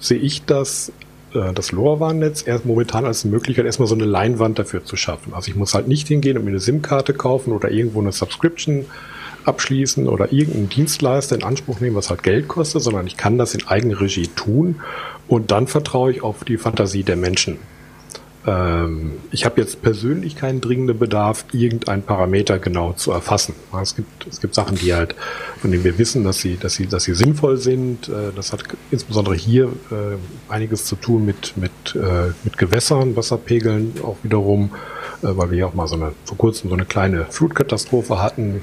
sehe 0.00 0.18
ich 0.18 0.44
das 0.44 0.92
äh, 1.34 1.52
das 1.52 1.72
LoRaWAN-Netz 1.72 2.46
erst 2.46 2.64
momentan 2.64 3.04
als 3.04 3.24
Möglichkeit, 3.24 3.66
erstmal 3.66 3.88
so 3.88 3.94
eine 3.94 4.04
Leinwand 4.04 4.58
dafür 4.58 4.84
zu 4.84 4.96
schaffen. 4.96 5.34
Also 5.34 5.50
ich 5.50 5.56
muss 5.56 5.74
halt 5.74 5.88
nicht 5.88 6.08
hingehen 6.08 6.38
und 6.38 6.44
mir 6.44 6.50
eine 6.50 6.60
SIM-Karte 6.60 7.14
kaufen 7.14 7.52
oder 7.52 7.70
irgendwo 7.70 8.00
eine 8.00 8.12
Subscription 8.12 8.86
abschließen 9.44 10.08
oder 10.08 10.32
irgendeinen 10.32 10.68
Dienstleister 10.70 11.36
in 11.36 11.44
Anspruch 11.44 11.80
nehmen, 11.80 11.96
was 11.96 12.10
halt 12.10 12.22
Geld 12.22 12.48
kostet, 12.48 12.82
sondern 12.82 13.06
ich 13.06 13.16
kann 13.16 13.38
das 13.38 13.54
in 13.54 13.66
Eigenregie 13.66 14.28
tun 14.28 14.80
und 15.28 15.50
dann 15.50 15.66
vertraue 15.66 16.10
ich 16.10 16.22
auf 16.22 16.44
die 16.44 16.56
Fantasie 16.56 17.02
der 17.02 17.16
Menschen. 17.16 17.58
Ähm, 18.46 19.12
ich 19.30 19.44
habe 19.44 19.60
jetzt 19.60 19.80
persönlich 19.82 20.36
keinen 20.36 20.60
dringenden 20.60 20.98
Bedarf, 20.98 21.46
irgendeinen 21.52 22.02
Parameter 22.02 22.58
genau 22.58 22.92
zu 22.92 23.10
erfassen. 23.12 23.54
Es 23.80 23.96
gibt, 23.96 24.26
es 24.26 24.40
gibt 24.40 24.54
Sachen, 24.54 24.76
die 24.76 24.94
halt, 24.94 25.14
von 25.60 25.70
denen 25.70 25.84
wir 25.84 25.98
wissen, 25.98 26.24
dass 26.24 26.40
sie, 26.40 26.56
dass 26.56 26.74
sie, 26.74 26.86
dass 26.86 27.04
sie 27.04 27.14
sinnvoll 27.14 27.56
sind. 27.56 28.08
Äh, 28.08 28.32
das 28.36 28.52
hat 28.52 28.64
insbesondere 28.90 29.34
hier 29.34 29.66
äh, 29.90 30.52
einiges 30.52 30.84
zu 30.84 30.96
tun 30.96 31.24
mit, 31.24 31.56
mit, 31.56 31.72
äh, 31.94 32.32
mit 32.44 32.58
Gewässern, 32.58 33.16
Wasserpegeln 33.16 33.94
auch 34.02 34.16
wiederum, 34.22 34.70
weil 35.22 35.50
wir 35.50 35.58
ja 35.58 35.66
auch 35.66 35.74
mal 35.74 35.88
so 35.88 35.94
eine, 35.94 36.12
vor 36.26 36.36
kurzem 36.36 36.68
so 36.68 36.74
eine 36.74 36.84
kleine 36.84 37.24
Flutkatastrophe 37.30 38.20
hatten. 38.20 38.60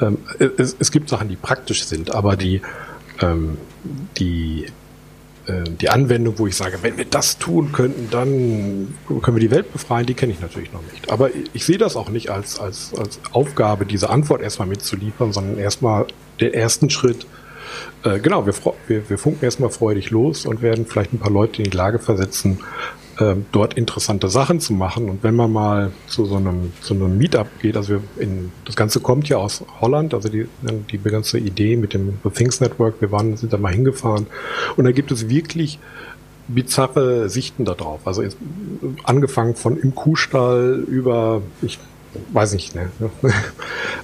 Ähm, 0.00 0.18
es, 0.58 0.74
es 0.78 0.90
gibt 0.90 1.08
Sachen, 1.08 1.28
die 1.28 1.36
praktisch 1.36 1.84
sind, 1.84 2.12
aber 2.12 2.36
die, 2.36 2.62
ähm, 3.20 3.58
die, 4.18 4.66
die 5.46 5.90
Anwendung, 5.90 6.38
wo 6.38 6.46
ich 6.46 6.56
sage, 6.56 6.78
wenn 6.80 6.96
wir 6.96 7.04
das 7.04 7.38
tun 7.38 7.70
könnten, 7.72 8.08
dann 8.10 8.94
können 9.22 9.36
wir 9.36 9.40
die 9.40 9.50
Welt 9.50 9.70
befreien, 9.72 10.06
die 10.06 10.14
kenne 10.14 10.32
ich 10.32 10.40
natürlich 10.40 10.72
noch 10.72 10.82
nicht. 10.90 11.10
Aber 11.10 11.28
ich 11.52 11.64
sehe 11.66 11.76
das 11.76 11.96
auch 11.96 12.08
nicht 12.08 12.30
als, 12.30 12.58
als, 12.58 12.94
als 12.94 13.20
Aufgabe, 13.32 13.84
diese 13.84 14.08
Antwort 14.08 14.40
erstmal 14.40 14.68
mitzuliefern, 14.68 15.32
sondern 15.32 15.58
erstmal 15.58 16.06
den 16.40 16.54
ersten 16.54 16.88
Schritt. 16.88 17.26
Äh, 18.04 18.20
genau, 18.20 18.46
wir, 18.46 18.54
wir, 18.86 19.10
wir 19.10 19.18
funken 19.18 19.44
erstmal 19.44 19.70
freudig 19.70 20.10
los 20.10 20.46
und 20.46 20.62
werden 20.62 20.86
vielleicht 20.86 21.12
ein 21.12 21.18
paar 21.18 21.32
Leute 21.32 21.62
in 21.62 21.70
die 21.70 21.76
Lage 21.76 21.98
versetzen, 21.98 22.60
äh, 23.18 23.34
dort 23.52 23.74
interessante 23.74 24.28
Sachen 24.28 24.60
zu 24.60 24.72
machen. 24.72 25.08
Und 25.08 25.22
wenn 25.22 25.36
man 25.36 25.52
mal 25.52 25.92
zu 26.06 26.24
so 26.26 26.36
einem, 26.36 26.72
zu 26.80 26.94
einem 26.94 27.16
Meetup 27.16 27.46
geht, 27.60 27.76
also 27.76 27.94
wir 27.94 28.02
in, 28.18 28.52
das 28.64 28.76
Ganze 28.76 29.00
kommt 29.00 29.28
ja 29.28 29.36
aus 29.36 29.64
Holland, 29.80 30.14
also 30.14 30.28
die, 30.28 30.46
die 30.90 30.98
ganze 30.98 31.38
Idee 31.38 31.76
mit 31.76 31.94
dem 31.94 32.18
The 32.24 32.30
Things 32.30 32.60
Network, 32.60 33.00
wir 33.00 33.12
waren, 33.12 33.36
sind 33.36 33.52
da 33.52 33.58
mal 33.58 33.72
hingefahren 33.72 34.26
und 34.76 34.84
da 34.84 34.92
gibt 34.92 35.10
es 35.12 35.28
wirklich 35.28 35.78
bizarre 36.48 37.28
Sichten 37.30 37.64
darauf. 37.64 38.06
Also 38.06 38.22
angefangen 39.04 39.54
von 39.54 39.78
im 39.78 39.94
Kuhstall 39.94 40.84
über, 40.86 41.42
ich 41.62 41.78
weiß 42.32 42.54
nicht, 42.54 42.74
ne? 42.74 42.90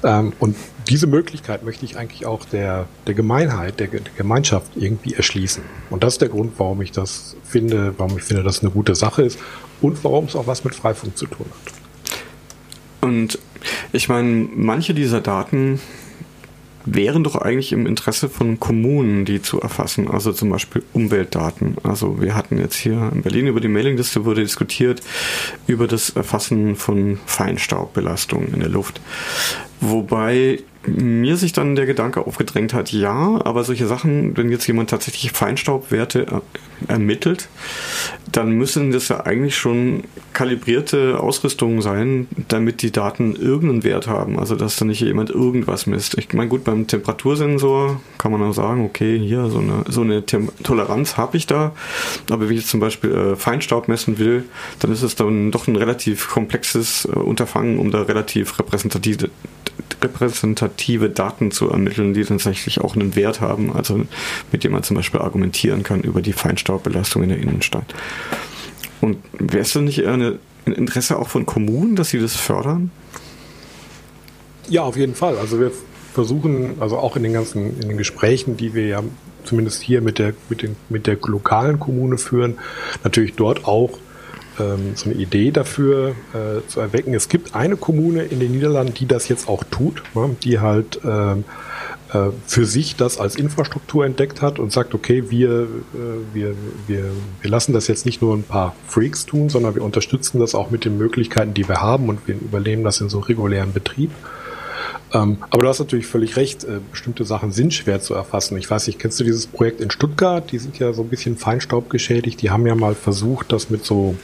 ähm, 0.04 0.32
und 0.38 0.56
diese 0.88 1.06
Möglichkeit 1.06 1.62
möchte 1.62 1.84
ich 1.84 1.96
eigentlich 1.96 2.26
auch 2.26 2.44
der, 2.44 2.86
der 3.06 3.14
Gemeinheit, 3.14 3.80
der, 3.80 3.88
der, 3.88 4.00
Gemeinschaft 4.16 4.72
irgendwie 4.76 5.14
erschließen. 5.14 5.62
Und 5.90 6.02
das 6.02 6.14
ist 6.14 6.22
der 6.22 6.28
Grund, 6.28 6.54
warum 6.58 6.82
ich 6.82 6.92
das 6.92 7.36
finde, 7.44 7.94
warum 7.98 8.18
ich 8.18 8.24
finde, 8.24 8.42
dass 8.42 8.58
es 8.58 8.62
eine 8.62 8.70
gute 8.72 8.94
Sache 8.94 9.22
ist 9.22 9.38
und 9.80 10.02
warum 10.04 10.24
es 10.24 10.36
auch 10.36 10.46
was 10.46 10.64
mit 10.64 10.74
Freifunk 10.74 11.16
zu 11.16 11.26
tun 11.26 11.46
hat. 11.46 13.08
Und 13.08 13.38
ich 13.92 14.08
meine, 14.08 14.48
manche 14.54 14.94
dieser 14.94 15.20
Daten 15.20 15.80
wären 16.84 17.24
doch 17.24 17.36
eigentlich 17.36 17.72
im 17.72 17.86
Interesse 17.86 18.28
von 18.28 18.58
Kommunen, 18.58 19.24
die 19.24 19.42
zu 19.42 19.60
erfassen, 19.60 20.08
also 20.08 20.32
zum 20.32 20.50
Beispiel 20.50 20.82
Umweltdaten. 20.92 21.76
Also 21.82 22.20
wir 22.20 22.34
hatten 22.34 22.58
jetzt 22.58 22.76
hier 22.76 23.10
in 23.14 23.22
Berlin 23.22 23.46
über 23.46 23.60
die 23.60 23.68
Mailingliste 23.68 24.24
wurde 24.24 24.42
diskutiert 24.42 25.00
über 25.66 25.86
das 25.86 26.10
Erfassen 26.10 26.76
von 26.76 27.18
Feinstaubbelastungen 27.26 28.54
in 28.54 28.60
der 28.60 28.68
Luft. 28.68 29.00
Wobei 29.80 30.60
mir 30.86 31.36
sich 31.36 31.52
dann 31.52 31.76
der 31.76 31.86
Gedanke 31.86 32.26
aufgedrängt 32.26 32.72
hat, 32.72 32.90
ja, 32.90 33.38
aber 33.44 33.64
solche 33.64 33.86
Sachen, 33.86 34.36
wenn 34.36 34.50
jetzt 34.50 34.66
jemand 34.66 34.90
tatsächlich 34.90 35.32
Feinstaubwerte 35.32 36.42
ermittelt, 36.88 37.48
dann 38.32 38.52
müssen 38.52 38.90
das 38.90 39.08
ja 39.08 39.26
eigentlich 39.26 39.56
schon 39.56 40.04
kalibrierte 40.32 41.20
Ausrüstungen 41.20 41.82
sein, 41.82 42.28
damit 42.48 42.82
die 42.82 42.92
Daten 42.92 43.34
irgendeinen 43.34 43.84
Wert 43.84 44.06
haben. 44.06 44.38
Also 44.38 44.54
dass 44.54 44.76
da 44.76 44.84
nicht 44.84 45.00
jemand 45.00 45.30
irgendwas 45.30 45.86
misst. 45.86 46.16
Ich 46.16 46.32
meine, 46.32 46.48
gut, 46.48 46.64
beim 46.64 46.86
Temperatursensor 46.86 48.00
kann 48.18 48.32
man 48.32 48.42
auch 48.42 48.54
sagen, 48.54 48.84
okay, 48.84 49.18
hier 49.18 49.48
so 49.48 49.58
eine, 49.58 49.84
so 49.88 50.02
eine 50.02 50.24
Toleranz 50.24 51.16
habe 51.16 51.36
ich 51.36 51.46
da. 51.46 51.72
Aber 52.30 52.42
wenn 52.42 52.54
ich 52.54 52.62
jetzt 52.62 52.70
zum 52.70 52.80
Beispiel 52.80 53.12
äh, 53.12 53.36
Feinstaub 53.36 53.88
messen 53.88 54.18
will, 54.18 54.44
dann 54.78 54.92
ist 54.92 55.02
es 55.02 55.16
dann 55.16 55.50
doch 55.50 55.66
ein 55.66 55.76
relativ 55.76 56.28
komplexes 56.28 57.04
äh, 57.04 57.18
Unterfangen, 57.18 57.78
um 57.78 57.90
da 57.90 58.02
relativ 58.02 58.58
repräsentative 58.58 59.30
repräsentative 60.02 61.10
Daten 61.10 61.50
zu 61.50 61.70
ermitteln, 61.70 62.14
die 62.14 62.24
tatsächlich 62.24 62.80
auch 62.80 62.94
einen 62.94 63.16
Wert 63.16 63.40
haben, 63.40 63.74
also 63.74 64.02
mit 64.52 64.64
dem 64.64 64.72
man 64.72 64.82
zum 64.82 64.96
Beispiel 64.96 65.20
argumentieren 65.20 65.82
kann 65.82 66.00
über 66.00 66.22
die 66.22 66.32
Feinstaubbelastung 66.32 67.22
in 67.22 67.28
der 67.30 67.38
Innenstadt. 67.38 67.94
Und 69.00 69.18
wäre 69.32 69.62
es 69.62 69.72
denn 69.72 69.84
nicht 69.84 70.04
eine, 70.04 70.38
ein 70.66 70.72
Interesse 70.72 71.18
auch 71.18 71.28
von 71.28 71.46
Kommunen, 71.46 71.96
dass 71.96 72.10
sie 72.10 72.20
das 72.20 72.36
fördern? 72.36 72.90
Ja, 74.68 74.82
auf 74.82 74.96
jeden 74.96 75.14
Fall. 75.14 75.38
Also 75.38 75.58
wir 75.58 75.72
versuchen, 76.12 76.74
also 76.80 76.98
auch 76.98 77.16
in 77.16 77.22
den 77.22 77.32
ganzen, 77.32 77.80
in 77.80 77.88
den 77.88 77.98
Gesprächen, 77.98 78.56
die 78.56 78.74
wir 78.74 78.86
ja 78.86 79.02
zumindest 79.44 79.82
hier 79.82 80.00
mit 80.00 80.18
der, 80.18 80.34
mit, 80.48 80.62
den, 80.62 80.76
mit 80.88 81.06
der 81.06 81.16
lokalen 81.24 81.80
Kommune 81.80 82.18
führen, 82.18 82.58
natürlich 83.02 83.34
dort 83.34 83.64
auch 83.64 83.98
ähm, 84.60 84.92
so 84.94 85.10
eine 85.10 85.18
Idee 85.18 85.50
dafür 85.50 86.14
äh, 86.34 86.66
zu 86.68 86.80
erwecken. 86.80 87.14
Es 87.14 87.28
gibt 87.28 87.54
eine 87.54 87.76
Kommune 87.76 88.22
in 88.24 88.40
den 88.40 88.52
Niederlanden, 88.52 88.94
die 88.94 89.06
das 89.06 89.28
jetzt 89.28 89.48
auch 89.48 89.64
tut, 89.64 90.02
ne, 90.14 90.36
die 90.42 90.60
halt 90.60 91.00
ähm, 91.04 91.44
äh, 92.12 92.30
für 92.46 92.66
sich 92.66 92.96
das 92.96 93.18
als 93.18 93.36
Infrastruktur 93.36 94.04
entdeckt 94.04 94.42
hat 94.42 94.58
und 94.58 94.72
sagt, 94.72 94.94
okay, 94.94 95.30
wir, 95.30 95.50
äh, 95.50 95.66
wir, 96.32 96.54
wir, 96.86 97.04
wir 97.40 97.50
lassen 97.50 97.72
das 97.72 97.86
jetzt 97.88 98.04
nicht 98.04 98.20
nur 98.20 98.36
ein 98.36 98.42
paar 98.42 98.74
Freaks 98.86 99.26
tun, 99.26 99.48
sondern 99.48 99.74
wir 99.74 99.82
unterstützen 99.82 100.40
das 100.40 100.54
auch 100.54 100.70
mit 100.70 100.84
den 100.84 100.98
Möglichkeiten, 100.98 101.54
die 101.54 101.68
wir 101.68 101.80
haben 101.80 102.08
und 102.08 102.26
wir 102.26 102.34
übernehmen 102.34 102.84
das 102.84 103.00
in 103.00 103.08
so 103.08 103.20
regulären 103.20 103.72
Betrieb. 103.72 104.10
Ähm, 105.12 105.38
aber 105.50 105.62
du 105.62 105.68
hast 105.68 105.80
natürlich 105.80 106.06
völlig 106.06 106.36
recht, 106.36 106.64
äh, 106.64 106.80
bestimmte 106.90 107.24
Sachen 107.24 107.52
sind 107.52 107.74
schwer 107.74 108.00
zu 108.00 108.14
erfassen. 108.14 108.56
Ich 108.56 108.70
weiß 108.70 108.86
nicht, 108.86 108.98
kennst 108.98 109.18
du 109.20 109.24
dieses 109.24 109.46
Projekt 109.46 109.80
in 109.80 109.90
Stuttgart? 109.90 110.50
Die 110.50 110.58
sind 110.58 110.78
ja 110.78 110.92
so 110.92 111.02
ein 111.02 111.08
bisschen 111.08 111.36
Feinstaub 111.36 111.90
geschädigt. 111.90 112.42
Die 112.42 112.50
haben 112.50 112.66
ja 112.66 112.74
mal 112.74 112.94
versucht, 112.94 113.52
das 113.52 113.70
mit 113.70 113.84
so 113.84 114.16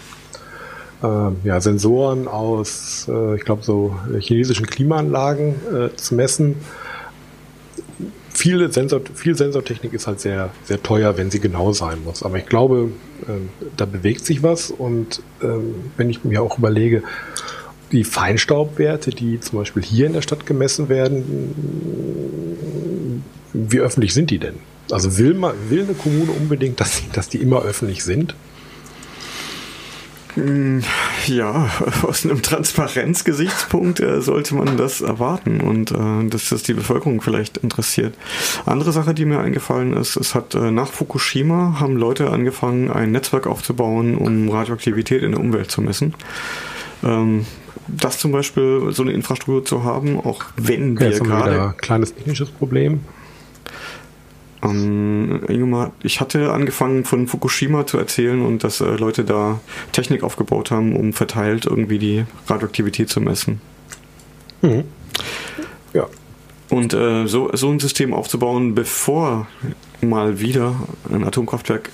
äh, 1.03 1.47
ja, 1.47 1.61
Sensoren 1.61 2.29
aus, 2.29 3.07
äh, 3.09 3.37
ich 3.37 3.45
glaube, 3.45 3.63
so 3.63 3.97
chinesischen 4.19 4.67
Klimaanlagen 4.67 5.55
äh, 5.73 5.97
zu 5.97 6.15
messen. 6.15 6.57
Viele 8.33 8.71
Sensor, 8.71 9.01
viel 9.15 9.35
Sensortechnik 9.37 9.95
ist 9.95 10.07
halt 10.07 10.21
sehr, 10.21 10.51
sehr 10.65 10.83
teuer, 10.83 11.17
wenn 11.17 11.31
sie 11.31 11.41
genau 11.41 11.73
sein 11.73 12.05
muss. 12.05 12.23
Aber 12.23 12.37
ich 12.39 12.47
glaube, 12.47 12.91
äh, 13.27 13.33
da 13.77 13.87
bewegt 13.87 14.27
sich 14.27 14.43
was. 14.43 14.71
Und 14.71 15.23
ähm, 15.43 15.75
wenn 15.97 16.11
ich 16.11 16.25
mir 16.25 16.43
auch 16.43 16.59
überlege, 16.59 17.03
die 17.93 18.05
Feinstaubwerte, 18.05 19.11
die 19.11 19.41
zum 19.41 19.59
Beispiel 19.59 19.83
hier 19.83 20.07
in 20.07 20.13
der 20.13 20.23
Stadt 20.23 20.45
gemessen 20.45 20.89
werden, 20.89 21.55
wie 23.53 23.79
öffentlich 23.79 24.13
sind 24.13 24.31
die 24.31 24.39
denn? 24.39 24.57
Also 24.91 25.19
will, 25.19 25.35
man, 25.35 25.55
will 25.69 25.85
eine 25.85 25.95
Kommune 25.95 26.33
unbedingt, 26.33 26.81
dass, 26.81 27.03
dass 27.13 27.29
die 27.29 27.39
immer 27.39 27.63
öffentlich 27.63 28.05
sind? 28.05 28.35
Hm, 30.37 30.83
ja, 31.27 31.71
aus 32.03 32.25
einem 32.25 32.43
Transparenzgesichtspunkt 32.43 34.01
äh, 34.01 34.21
sollte 34.21 34.55
man 34.55 34.77
das 34.77 35.01
erwarten 35.01 35.61
und 35.61 35.93
äh, 35.93 36.29
dass 36.29 36.51
das 36.51 36.63
die 36.63 36.75
Bevölkerung 36.75 37.23
vielleicht 37.23 37.57
interessiert. 37.57 38.15
Andere 38.67 38.93
Sache, 38.93 39.15
die 39.15 39.25
mir 39.25 39.41
eingefallen 39.41 39.95
ist, 39.95 40.17
es 40.17 40.35
hat 40.35 40.55
äh, 40.55 40.71
nach 40.71 40.93
Fukushima 40.93 41.81
haben 41.81 41.97
Leute 41.97 42.31
angefangen, 42.31 42.91
ein 42.91 43.13
Netzwerk 43.13 43.47
aufzubauen, 43.47 44.17
um 44.17 44.51
Radioaktivität 44.51 45.23
in 45.23 45.33
der 45.33 45.41
Umwelt 45.41 45.71
zu 45.71 45.81
messen. 45.81 46.15
Ähm, 47.03 47.47
das 47.89 48.19
zum 48.19 48.33
Beispiel, 48.33 48.89
so 48.91 49.03
eine 49.03 49.13
Infrastruktur 49.13 49.65
zu 49.65 49.85
haben, 49.85 50.19
auch 50.19 50.45
wenn 50.57 50.99
wir 50.99 51.19
gerade... 51.21 51.75
Kleines 51.79 52.15
technisches 52.15 52.51
Problem. 52.51 53.01
Ähm, 54.63 55.43
Ingemar, 55.49 55.93
ich 56.03 56.21
hatte 56.21 56.53
angefangen 56.53 57.05
von 57.05 57.27
Fukushima 57.27 57.87
zu 57.87 57.99
erzählen 57.99 58.45
und 58.45 58.65
dass 58.65 58.81
äh, 58.81 58.97
Leute 58.97 59.25
da 59.25 59.61
Technik 59.93 60.23
aufgebaut 60.23 60.71
haben, 60.71 60.97
um 60.97 61.13
verteilt 61.13 61.67
irgendwie 61.67 61.99
die 61.99 62.25
Radioaktivität 62.47 63.09
zu 63.09 63.21
messen. 63.21 63.61
Mhm. 64.63 64.85
Ja. 65.93 66.07
Und 66.69 66.95
äh, 66.95 67.27
so, 67.27 67.51
so 67.55 67.71
ein 67.71 67.79
System 67.79 68.13
aufzubauen, 68.13 68.75
bevor 68.75 69.47
mal 70.01 70.41
wieder 70.41 70.75
ein 71.13 71.25
Atomkraftwerk 71.25 71.91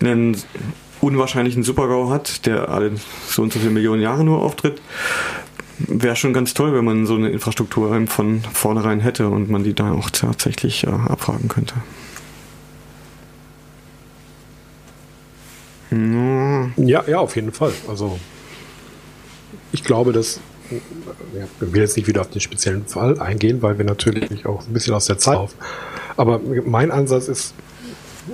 einen 0.00 0.36
unwahrscheinlichen 1.00 1.62
Supergau 1.62 2.10
hat, 2.10 2.46
der 2.46 2.68
alle 2.68 2.92
so 3.28 3.42
und 3.42 3.52
so 3.52 3.58
viele 3.58 3.70
Millionen 3.70 4.02
Jahre 4.02 4.24
nur 4.24 4.42
auftritt, 4.42 4.80
wäre 5.78 6.16
schon 6.16 6.32
ganz 6.32 6.54
toll, 6.54 6.74
wenn 6.74 6.84
man 6.84 7.06
so 7.06 7.14
eine 7.14 7.30
Infrastruktur 7.30 8.06
von 8.06 8.40
vornherein 8.52 9.00
hätte 9.00 9.28
und 9.28 9.50
man 9.50 9.64
die 9.64 9.74
dann 9.74 9.92
auch 9.92 10.10
tatsächlich 10.10 10.84
äh, 10.84 10.90
abfragen 10.90 11.48
könnte. 11.48 11.74
Ja, 16.76 17.04
ja, 17.06 17.18
auf 17.18 17.36
jeden 17.36 17.52
Fall. 17.52 17.72
Also 17.88 18.18
ich 19.72 19.84
glaube, 19.84 20.12
dass 20.12 20.40
ja, 20.70 21.44
ich 21.60 21.72
will 21.72 21.80
jetzt 21.80 21.96
nicht 21.96 22.08
wieder 22.08 22.22
auf 22.22 22.30
den 22.30 22.40
speziellen 22.40 22.86
Fall 22.86 23.20
eingehen, 23.20 23.62
weil 23.62 23.78
wir 23.78 23.84
natürlich 23.84 24.46
auch 24.46 24.66
ein 24.66 24.72
bisschen 24.72 24.94
aus 24.94 25.06
der 25.06 25.18
Zeit 25.18 25.36
auf. 25.36 25.54
Aber 26.16 26.40
mein 26.64 26.90
Ansatz 26.90 27.28
ist, 27.28 27.54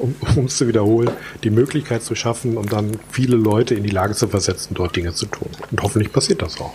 um 0.00 0.46
es 0.46 0.56
zu 0.56 0.66
wiederholen, 0.66 1.10
die 1.44 1.50
Möglichkeit 1.50 2.02
zu 2.02 2.14
schaffen, 2.14 2.56
um 2.56 2.66
dann 2.66 2.92
viele 3.10 3.36
Leute 3.36 3.74
in 3.74 3.82
die 3.82 3.90
Lage 3.90 4.14
zu 4.14 4.28
versetzen, 4.28 4.74
dort 4.74 4.96
Dinge 4.96 5.12
zu 5.12 5.26
tun. 5.26 5.48
Und 5.70 5.82
hoffentlich 5.82 6.10
passiert 6.10 6.40
das 6.40 6.58
auch. 6.58 6.72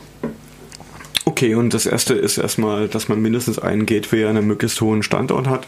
Okay, 1.27 1.55
und 1.55 1.73
das 1.73 1.85
erste 1.85 2.13
ist 2.13 2.37
erstmal, 2.37 2.87
dass 2.87 3.09
man 3.09 3.21
mindestens 3.21 3.59
einen 3.59 3.85
Gateway 3.85 4.23
an 4.23 4.37
einem 4.37 4.47
möglichst 4.47 4.79
hohen 4.79 5.03
Standort 5.03 5.45
hat 5.49 5.67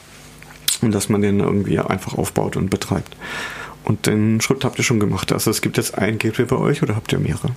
und 0.82 0.94
dass 0.94 1.10
man 1.10 1.22
den 1.22 1.42
irgendwie 1.42 1.80
einfach 1.80 2.18
aufbaut 2.18 2.56
und 2.56 2.70
betreibt. 2.70 3.18
Und 3.84 4.08
den 4.08 4.40
Schritt 4.40 4.64
habt 4.64 4.78
ihr 4.78 4.86
schon 4.86 5.02
gemacht. 5.02 5.34
Also 5.34 5.52
es 5.52 5.62
gibt 5.62 5.76
jetzt 5.76 5.98
ein 5.98 6.18
Gateway 6.18 6.46
bei 6.46 6.56
euch 6.56 6.82
oder 6.82 6.96
habt 6.96 7.12
ihr 7.12 7.20
mehrere? 7.20 7.50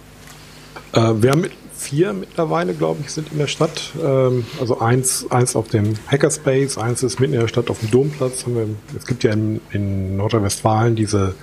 Äh, 0.94 1.22
wir 1.22 1.30
haben 1.30 1.44
vier 1.76 2.12
mittlerweile, 2.12 2.74
glaube 2.74 3.02
ich, 3.02 3.12
sind 3.12 3.30
in 3.30 3.38
der 3.38 3.46
Stadt. 3.46 3.92
Ähm, 4.02 4.46
also 4.58 4.80
eins, 4.80 5.30
eins 5.30 5.54
auf 5.54 5.68
dem 5.68 5.94
Hackerspace, 6.08 6.78
eins 6.78 7.04
ist 7.04 7.20
mitten 7.20 7.34
in 7.34 7.40
der 7.40 7.46
Stadt 7.46 7.70
auf 7.70 7.78
dem 7.78 7.92
Domplatz. 7.92 8.44
Wir, 8.48 8.66
es 8.98 9.06
gibt 9.06 9.22
ja 9.22 9.30
in, 9.30 9.60
in 9.70 10.16
Nordrhein-Westfalen 10.16 10.96
diese 10.96 11.36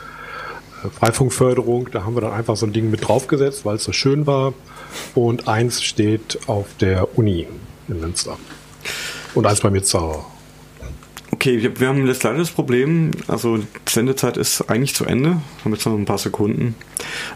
Freifunkförderung. 0.99 1.89
Da 1.91 2.03
haben 2.03 2.15
wir 2.15 2.21
dann 2.21 2.33
einfach 2.33 2.55
so 2.55 2.65
ein 2.65 2.73
Ding 2.73 2.89
mit 2.89 3.07
draufgesetzt, 3.07 3.65
weil 3.65 3.75
es 3.75 3.83
so 3.83 3.91
schön 3.91 4.27
war 4.27 4.53
und 5.15 5.47
eins 5.47 5.83
steht 5.83 6.39
auf 6.47 6.67
der 6.79 7.17
Uni 7.17 7.47
in 7.87 7.99
Münster. 7.99 8.37
Und 9.35 9.45
eins 9.45 9.61
bei 9.61 9.69
mir 9.69 9.83
zu 9.83 9.99
Hause. 9.99 10.19
Okay, 11.31 11.71
wir 11.77 11.87
haben 11.87 12.05
jetzt 12.07 12.23
leider 12.23 12.39
das 12.39 12.49
Problem, 12.49 13.11
also 13.27 13.57
die 13.57 13.65
Sendezeit 13.87 14.35
ist 14.35 14.69
eigentlich 14.69 14.95
zu 14.95 15.05
Ende, 15.05 15.37
haben 15.63 15.71
jetzt 15.71 15.85
noch 15.85 15.93
ein 15.93 16.05
paar 16.05 16.17
Sekunden. 16.17 16.75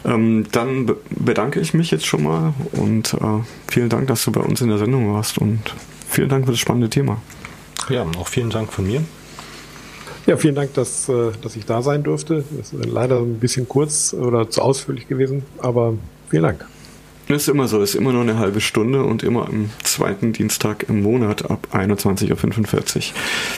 Ähm, 0.04 0.44
dann 0.52 0.86
be 0.86 0.96
bedanke 1.10 1.60
ich 1.60 1.74
mich 1.74 1.90
jetzt 1.90 2.04
schon 2.04 2.24
mal 2.24 2.54
und 2.72 3.14
äh, 3.14 3.42
vielen 3.68 3.88
Dank, 3.88 4.08
dass 4.08 4.24
du 4.24 4.32
bei 4.32 4.40
uns 4.40 4.60
in 4.60 4.68
der 4.68 4.78
Sendung 4.78 5.14
warst 5.14 5.38
und 5.38 5.60
vielen 6.08 6.28
Dank 6.28 6.44
für 6.44 6.50
das 6.50 6.60
spannende 6.60 6.90
Thema. 6.90 7.22
Ja, 7.88 8.04
auch 8.18 8.28
vielen 8.28 8.50
Dank 8.50 8.72
von 8.72 8.86
mir. 8.86 9.02
Ja, 10.26 10.36
vielen 10.38 10.54
Dank, 10.54 10.72
dass, 10.74 11.08
äh, 11.08 11.32
dass 11.42 11.54
ich 11.56 11.66
da 11.66 11.82
sein 11.82 12.02
durfte. 12.02 12.44
Das 12.56 12.72
ist 12.72 12.86
leider 12.86 13.18
ein 13.18 13.38
bisschen 13.38 13.68
kurz 13.68 14.14
oder 14.14 14.48
zu 14.48 14.62
ausführlich 14.62 15.06
gewesen, 15.06 15.42
aber 15.58 15.94
vielen 16.30 16.44
Dank. 16.44 16.64
Das 17.28 17.42
ist 17.42 17.48
immer 17.48 17.68
so, 17.68 17.80
ist 17.82 17.94
immer 17.94 18.12
nur 18.12 18.22
eine 18.22 18.38
halbe 18.38 18.60
Stunde 18.60 19.02
und 19.02 19.22
immer 19.22 19.48
am 19.48 19.70
zweiten 19.82 20.34
Dienstag 20.34 20.88
im 20.88 21.02
Monat 21.02 21.50
ab 21.50 21.68
21.45 21.72 22.96
Uhr. 22.96 23.02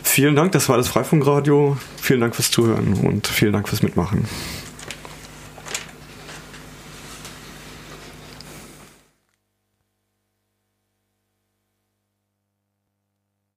Vielen 0.05 0.37
Dank, 0.37 0.53
das 0.53 0.69
war 0.69 0.77
das 0.77 0.87
Freifunkradio. 0.87 1.77
Vielen 2.01 2.21
Dank 2.21 2.37
fürs 2.37 2.51
Zuhören 2.53 2.95
und 2.95 3.27
vielen 3.27 3.53
Dank 3.53 3.69
fürs 3.69 3.83
Mitmachen. 3.83 4.27